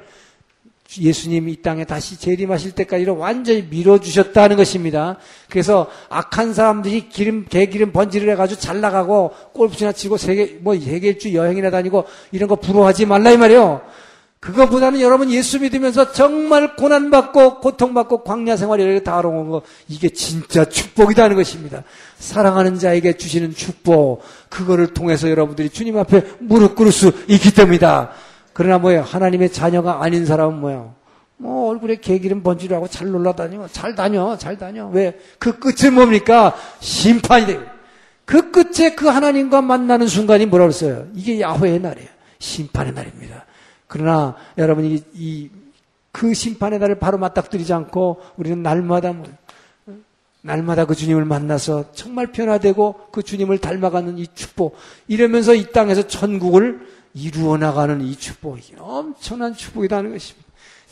[1.00, 5.18] 예수님이 이 땅에 다시 재림하실 때까지로 완전히 밀어주셨다는 것입니다.
[5.50, 11.72] 그래서 악한 사람들이 기름, 개기름 번지를 해가지고 잘 나가고 골프치나 치고 세계, 뭐 세계일주 여행이나
[11.72, 13.82] 다니고 이런 거 부러워하지 말라 이 말이에요.
[14.46, 21.36] 그거보다는 여러분 예수 믿으면서 정말 고난받고 고통받고 광야 생활 이렇게 다뤄온 거 이게 진짜 축복이라는
[21.36, 21.84] 것입니다.
[22.20, 28.12] 사랑하는 자에게 주시는 축복 그거를 통해서 여러분들이 주님 앞에 무릎 꿇을 수 있기 때문이다.
[28.54, 29.02] 그러나 뭐예요?
[29.02, 30.94] 하나님의 자녀가 아닌 사람은 뭐예요?
[31.38, 35.18] 뭐 얼굴에 개기름 번지를 하고 잘 놀라다니고 잘 다녀 잘 다녀 왜?
[35.40, 36.56] 그 끝은 뭡니까?
[36.82, 37.64] 심판이 돼요.
[38.26, 41.08] 그 끝에 그 하나님과 만나는 순간이 뭐라고 했어요?
[41.16, 42.10] 이게 야훼의 날이에요.
[42.38, 43.46] 심판의 날입니다.
[43.88, 45.50] 그러나 여러분이 이,
[46.12, 49.26] 그 심판의 날을 바로 맞닥뜨리지 않고 우리는 날마다 뭐,
[50.42, 54.76] 날마다 그 주님을 만나서 정말 변화되고 그 주님을 닮아가는 이 축복
[55.08, 60.45] 이러면서 이 땅에서 천국을 이루어 나가는 이 축복이 엄청난 축복이라는 것입니다.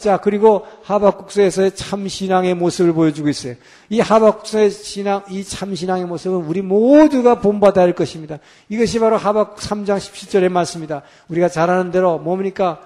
[0.04, 3.56] 자, 그리고 하박국서에서의 참 신앙의 모습을 보여주고 있어요.
[3.89, 8.38] 이 하박국서의 신앙, 이 참 신앙의 모습은 우리 모두가 본받아야 할 것입니다.
[8.68, 11.04] 이것이 바로 하박국 3장 17절의 말씀입니다.
[11.30, 12.82] 우리가 잘 아는 대로 뭡니까?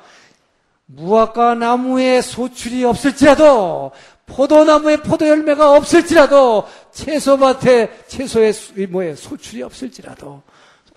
[0.85, 3.93] 무화과 나무에 소출이 없을지라도
[4.27, 8.51] 포도나무에 포도 열매가 없을지라도 채소밭에 채소에
[8.89, 10.43] 뭐에 소출이 없을지라도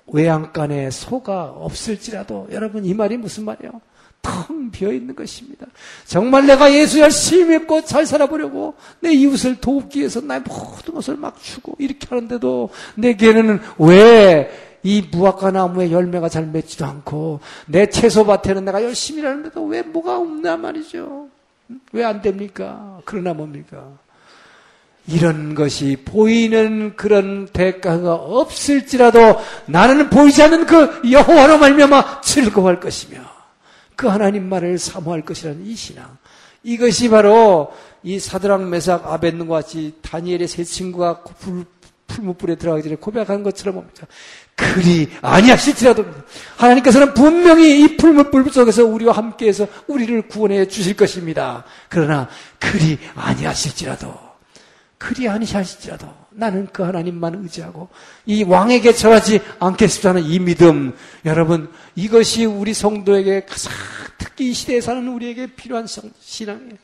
[0.08, 3.80] 외양간에 소가 없을지라도 여러분 이 말이 무슨 말이에요?
[4.22, 5.66] 텅 비어 있는 것입니다.
[6.04, 11.40] 정말 내가 예수 열심히 믿고 잘 살아보려고 내 이웃을 돕기 위해서 나의 모든 것을 막
[11.42, 18.82] 주고 이렇게 하는데도 내게는 왜 이 무화과 나무에 열매가 잘 맺지도 않고 내 채소밭에는 내가
[18.82, 21.28] 열심히 하는데도 왜 뭐가 없나 말이죠.
[21.92, 22.98] 왜 안 됩니까?
[23.04, 23.86] 그러나 뭡니까?
[25.06, 33.18] 이런 것이 보이는 그런 대가가 없을지라도 나는 보이지 않는 그 여호와로 말미암아 즐거워할 것이며
[34.00, 36.16] 그 하나님 말을 사모할 것이라는 이 신앙.
[36.62, 37.70] 이것이 바로
[38.02, 41.66] 이 사드랑 메삭 아벤과 같이 다니엘의 세 친구가 풀,
[42.06, 44.06] 풀무불에 들어가기 전에 고백한 것처럼 봅니다.
[44.56, 46.06] 그리 아니하실지라도
[46.56, 51.64] 하나님께서는 분명히 이 풀무불 속에서 우리와 함께해서 우리를 구원해 주실 것입니다.
[51.90, 52.26] 그러나
[52.58, 54.14] 그리 아니하실지라도
[54.96, 57.90] 그리 아니하실지라도 나는 그 하나님만 의지하고
[58.24, 60.94] 이 왕에게 절하지 않겠습니다는 이 믿음
[61.26, 63.72] 여러분 이것이 우리 성도에게 가장
[64.16, 66.76] 특히 이 시대에 사는 우리에게 필요한 성, 신앙이에요.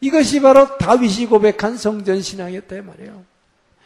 [0.00, 3.22] 이것이 바로 다윗이 고백한 성전 신앙이었다 말이에요.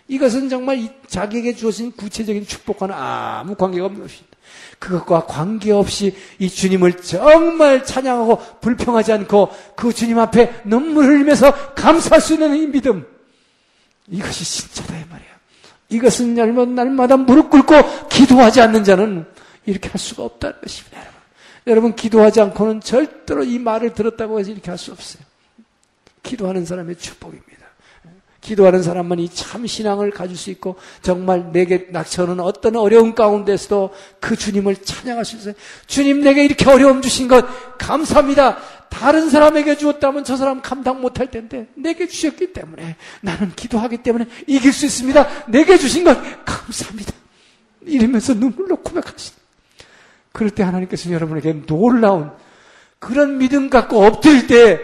[0.08, 4.38] 이것은 정말 자기에게 주어진 구체적인 축복과는 아무 관계가 없는 것입니다.
[4.78, 12.32] 그것과 관계없이 이 주님을 정말 찬양하고 불평하지 않고 그 주님 앞에 눈물을 흘리면서 감사할 수
[12.32, 13.17] 있는 이 믿음.
[14.10, 15.28] 이것이 진짜다 이 말이야.
[15.90, 16.34] 이것은
[16.74, 19.26] 날마다 무릎 꿇고 기도하지 않는 자는
[19.66, 20.98] 이렇게 할 수가 없다는 것입니다.
[20.98, 21.18] 여러분.
[21.66, 25.22] 여러분 기도하지 않고는 절대로 이 말을 들었다고 해서 이렇게 할 수 없어요.
[26.22, 27.57] 기도하는 사람의 축복입니다.
[28.48, 33.90] 기도하는 사람만 이 참 신앙을 가질 수 있고 정말 내게 낙처는 어떤 어려운 가운데서도
[34.20, 35.54] 그 주님을 찬양할 수 있어요.
[35.86, 37.46] 주님 내게 이렇게 어려움 주신 것
[37.78, 38.58] 감사합니다.
[38.88, 44.72] 다른 사람에게 주었다면 저 사람 감당 못할 텐데 내게 주셨기 때문에 나는 기도하기 때문에 이길
[44.72, 45.46] 수 있습니다.
[45.48, 47.12] 내게 주신 것 감사합니다.
[47.82, 49.34] 이러면서 눈물로 고백하신.
[50.32, 52.30] 그럴 때 하나님께서 여러분에게 놀라운
[52.98, 54.80] 그런 믿음 갖고 엎드릴 때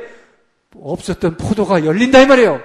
[0.75, 2.61] 없었던 포도가 열린다 이 말이에요.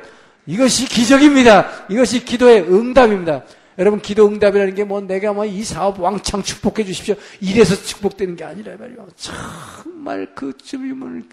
[0.50, 1.86] 이것이 기적입니다.
[1.90, 3.44] 이것이 기도의 응답입니다.
[3.78, 7.14] 여러분 기도 응답이라는 게 뭐 내가 뭐 이 사업 왕창 축복해 주십시오.
[7.40, 9.08] 이래서 축복되는 게 아니라 말이요.
[9.16, 11.24] 정말 그 주님을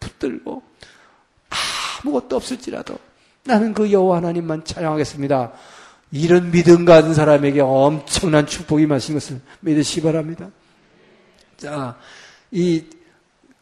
[0.00, 0.62] 붙들고
[2.02, 2.98] 아무것도 없을지라도
[3.44, 5.52] 나는 그 여호와 하나님만 찬양하겠습니다.
[6.12, 10.48] 이런 믿음 가진 사람에게 엄청난 축복이 마신 것을 믿으시기 바랍니다.
[11.58, 11.98] 자,
[12.50, 12.82] 이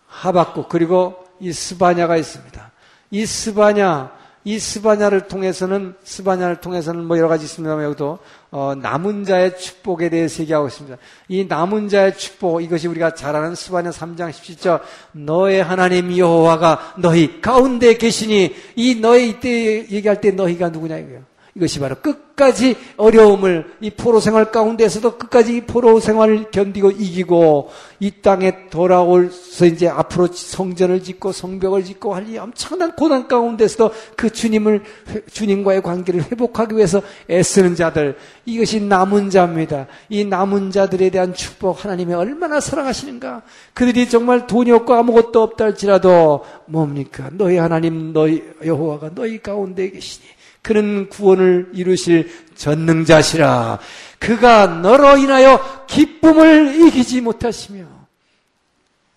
[0.07, 2.71] 하박국 그리고 이 스바냐가 있습니다.
[3.11, 8.19] 이 스바냐 이 스바냐를 통해서는 스바냐를 통해서는 뭐 여러 가지 있습니다만 여기도
[8.51, 10.97] 어, 남은 자의 축복에 대해서 얘기하고 있습니다.
[11.29, 14.81] 이 남은 자의 축복 이것이 우리가 잘 아는 스바냐 3장 17절
[15.13, 21.32] 너의 하나님 여호와가 너희 가운데 계시니 이 너의 이때 얘기할 때 너희가 누구냐 이거예요.
[21.55, 28.11] 이것이 바로 끝까지 어려움을 이 포로 생활 가운데서도 끝까지 이 포로 생활을 견디고 이기고 이
[28.23, 34.83] 땅에 돌아올서 이제 앞으로 성전을 짓고 성벽을 짓고 할 이 엄청난 고난 가운데서도 그 주님을
[35.31, 39.87] 주님과의 관계를 회복하기 위해서 애쓰는 자들 이것이 남은 자입니다.
[40.09, 43.43] 이 남은 자들에 대한 축복 하나님이 얼마나 사랑하시는가?
[43.75, 47.31] 그들이 정말 돈이 없고 아무것도 없다 할지라도 뭡니까?
[47.33, 50.27] 너희 하나님 너희 여호와가 너희 가운데 계시니
[50.63, 53.79] 그는 구원을 이루실 전능자시라.
[54.19, 58.03] 그가 너로 인하여 기쁨을 이기지 못하시며.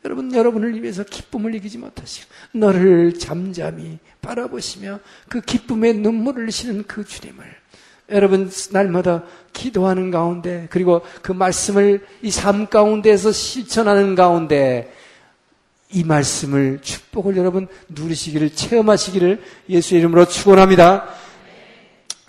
[0.03, 4.99] 여러분, 여러분을 위해서 기쁨을 이기지 못하시고, 너를 잠잠히 바라보시며
[5.29, 7.43] 그 기쁨의 눈물을 흘리시는 그 주님을
[8.09, 14.91] 여러분, 날마다 기도하는 가운데, 그리고 그 말씀을 이 삶 가운데에서 실천하는 가운데,
[15.91, 21.07] 이 말씀을 축복을 여러분 누리시기를 체험하시기를 예수 이름으로 축원합니다.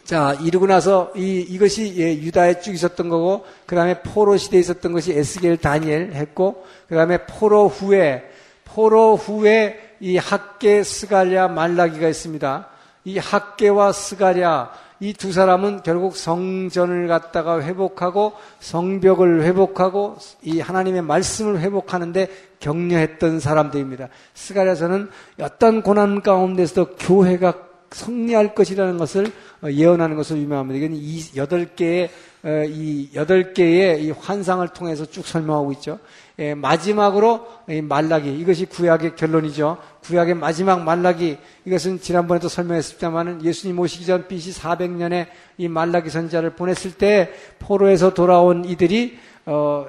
[0.05, 4.93] 자, 이르고 나서 이, 이것이 예, 유다에 쭉 있었던 거고, 그 다음에 포로 시대에 있었던
[4.93, 8.23] 것이 에스겔 다니엘 했고, 그 다음에 포로 후에,
[8.65, 12.69] 포로 후에 이 학계 스가랴 말라기가 있습니다.
[13.05, 21.61] 이 학계와 스가랴, 이 두 사람은 결국 성전을 갖다가 회복하고 성벽을 회복하고 이 하나님의 말씀을
[21.61, 22.29] 회복하는데
[22.61, 24.09] 격려했던 사람들입니다.
[24.35, 27.55] 스가랴서는 어떤 고난 가운데서도 교회가
[27.91, 29.31] 승리할 것이라는 것을
[29.63, 30.79] 어, 예언하는 것으로 유명합니다.
[30.79, 32.11] 이건 이 여덟 개의
[32.43, 35.99] 어, 이 여덟 개의 이 환상을 통해서 쭉 설명하고 있죠.
[36.39, 37.47] 예, 마지막으로
[37.85, 39.79] 말라기 이것이 구약의 결론이죠.
[40.03, 46.93] 구약의 마지막 말라기 이것은 지난번에도 설명했습니다만은 예수님 오시기 전 BC 400년에 이 말라기 선자를 보냈을
[46.93, 49.87] 때 포로에서 돌아온 이들이 어,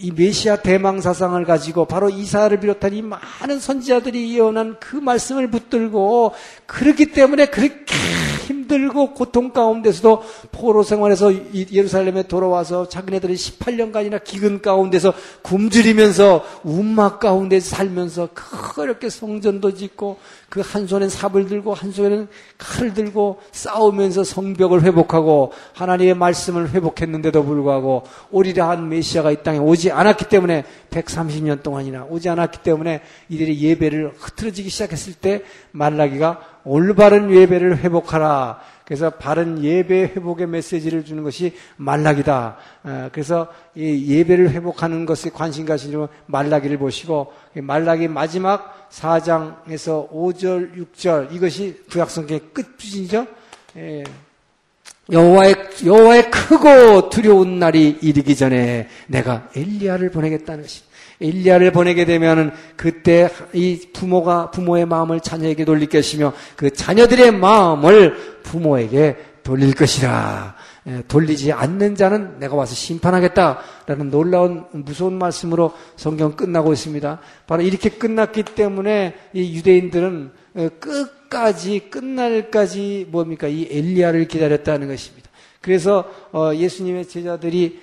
[0.00, 6.34] 이 메시아 대망 사상을 가지고 바로 이사를 비롯한 이 많은 선지자들이 예언한 그 말씀을 붙들고
[6.66, 7.86] 그렇기 때문에 그렇게
[8.48, 10.22] 힘들고 고통 가운데서도
[10.52, 20.18] 포로 생활에서 예루살렘에 돌아와서 자기네들이 18년간이나 기근 가운데서 굶주리면서 운막 가운데 살면서 그렇게 성전도 짓고
[20.48, 22.28] 그 한 손엔 삽을 들고 한 손에는
[22.58, 29.90] 칼을 들고 싸우면서 성벽을 회복하고 하나님의 말씀을 회복했는데도 불구하고 오리라 한 메시아가 이 땅에 오지
[29.90, 35.42] 않았기 때문에 130년 동안이나 오지 않았기 때문에 이들이 예배를 흐트러지기 시작했을 때
[35.72, 38.60] 말라기가 올바른 예배를 회복하라.
[38.84, 42.56] 그래서 바른 예배 회복의 메시지를 주는 것이 말라기다.
[42.84, 51.32] 어, 그래서 이 예배를 회복하는 것에 관심 가시면 말라기를 보시고 말라기 마지막 4장에서 5절, 6절
[51.32, 53.26] 이것이 구약성경의 끝부진이죠.
[53.76, 54.04] 예.
[55.10, 55.54] 여호와의
[55.86, 60.87] 여호와의 크고 두려운 날이 이르기 전에 내가 엘리야를 보내겠다는 것입니다.
[61.20, 69.74] 일리아를 보내게 되면은 그때 이 부모가 부모의 마음을 자녀에게 것이며 그 자녀들의 마음을 부모에게 돌릴
[69.74, 70.56] 것이라.
[70.88, 77.20] 예, 돌리지 않는 자는 내가 와서 심판하겠다라는 놀라운 무서운 말씀으로 성경 끝나고 있습니다.
[77.46, 85.28] 바로 이렇게 끝났기 때문에 이 유대인들은 어, 끝까지 끝날까지 뭡니까 이 엘리야를 기다렸다는 것입니다.
[85.60, 87.80] 그래서 어, 예수님의 제자들이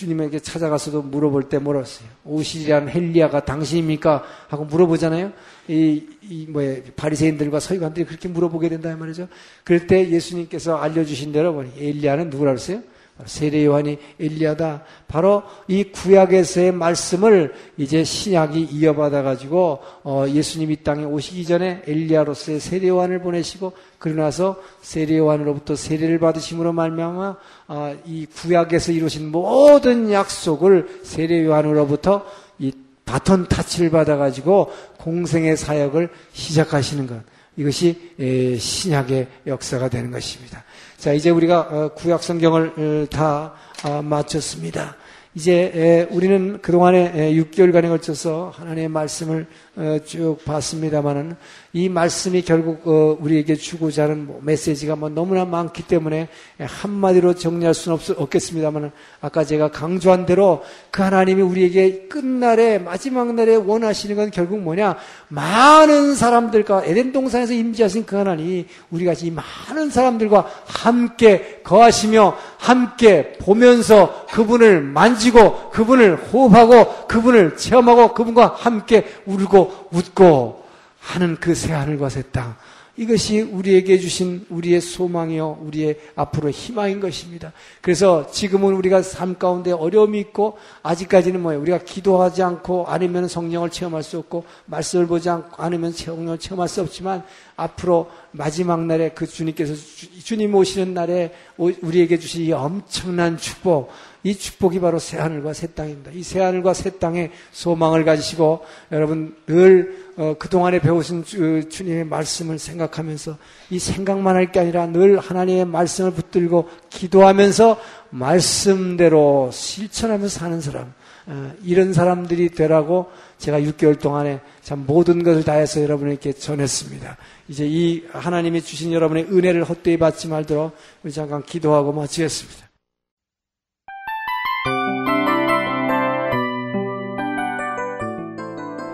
[0.00, 2.08] 주님에게 찾아가서도 물어볼 때 뭐랬어요?
[2.24, 4.24] 오시리란 헬리아가 당신입니까?
[4.48, 5.32] 하고 물어보잖아요.
[5.68, 9.28] 이, 이 뭐야 바리새인들과 서기관들이 그렇게 물어보게 된다 말이죠.
[9.62, 12.82] 그럴 때 예수님께서 알려주신 대로 보니 엘리야는 누구라 그랬어요?
[13.26, 14.84] 세례 요한이 엘리야다.
[15.08, 22.88] 바로 이 구약에서의 말씀을 이제 신약이 이어받아 가지고 어 예수님이 땅에 오시기 전에 엘리야로서의 세례
[22.88, 27.36] 요한을 보내시고 그러고 나서 세례 요한으로부터 세례를 받으심으로 말미암아
[27.68, 32.24] 어이 구약에서 이루신 모든 약속을 세례 요한으로부터
[32.58, 32.72] 이
[33.04, 37.22] 바톤 타치를 받아 가지고 공생의 사역을 시작하시는 것.
[37.56, 40.64] 이것이 신약의 역사가 되는 것입니다.
[41.00, 44.96] 자, 이제 우리가 어, 구약 성경을 어, 다 아, 마쳤습니다.
[45.34, 49.46] 이제 우리는 그동안에 6개월간에 걸쳐서 하나님의 말씀을
[49.76, 51.36] 어, 쭉 봤습니다만은
[51.72, 56.26] 이 말씀이 결국 어, 우리에게 주고자 하는 뭐 메시지가 뭐 너무나 많기 때문에
[56.58, 58.90] 한마디로 정리할 수는 없, 겠습니다만
[59.20, 64.96] 아까 제가 강조한 대로 그 하나님이 우리에게 끝날에 마지막 날에 원하시는 건 결국 뭐냐?
[65.28, 74.26] 많은 사람들과 에덴 동산에서 임재하신 그 하나님이 우리가 이 많은 사람들과 함께 거하시며 함께 보면서
[74.26, 80.60] 그분을 만지고 그분을 호흡하고 그분을 체험하고 그분과 함께 울고 웃고
[81.00, 82.56] 하는 그 새하늘과 새 땅.
[82.96, 87.52] 이것이 우리에게 주신 우리의 소망이요, 우리의 앞으로의 희망인 것입니다.
[87.80, 91.62] 그래서 지금은 우리가 삶 가운데 어려움이 있고, 아직까지는 뭐예요?
[91.62, 97.22] 우리가 기도하지 않고, 아니면 성령을 체험할 수 없고, 말씀을 보지 않으면 성령을 체험할 수 없지만,
[97.56, 99.74] 앞으로 마지막 날에 그 주님께서,
[100.22, 103.90] 주님 오시는 날에 우리에게 주신 이 엄청난 축복,
[104.22, 106.10] 이 축복이 바로 새하늘과 새 땅입니다.
[106.12, 108.60] 이 새하늘과 새 땅에 소망을 가지시고
[108.92, 113.38] 여러분 늘 어, 그동안에 배우신 주, 주님의 말씀을 생각하면서
[113.70, 120.92] 이 생각만 할 게 아니라 늘 하나님의 말씀을 붙들고 기도하면서 말씀대로 실천하면서 사는 사람
[121.26, 123.06] 어, 이런 사람들이 되라고
[123.38, 127.16] 제가 6개월 동안에 참 모든 것을 다해서 여러분에게 전했습니다.
[127.48, 132.68] 이제 이 하나님이 주신 여러분의 은혜를 헛되이 받지 말도록 우리 잠깐 기도하고 마치겠습니다.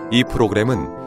[0.09, 1.06] 이 프로그램은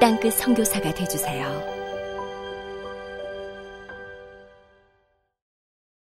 [0.00, 1.77] 땅끝 성교사가 되주세요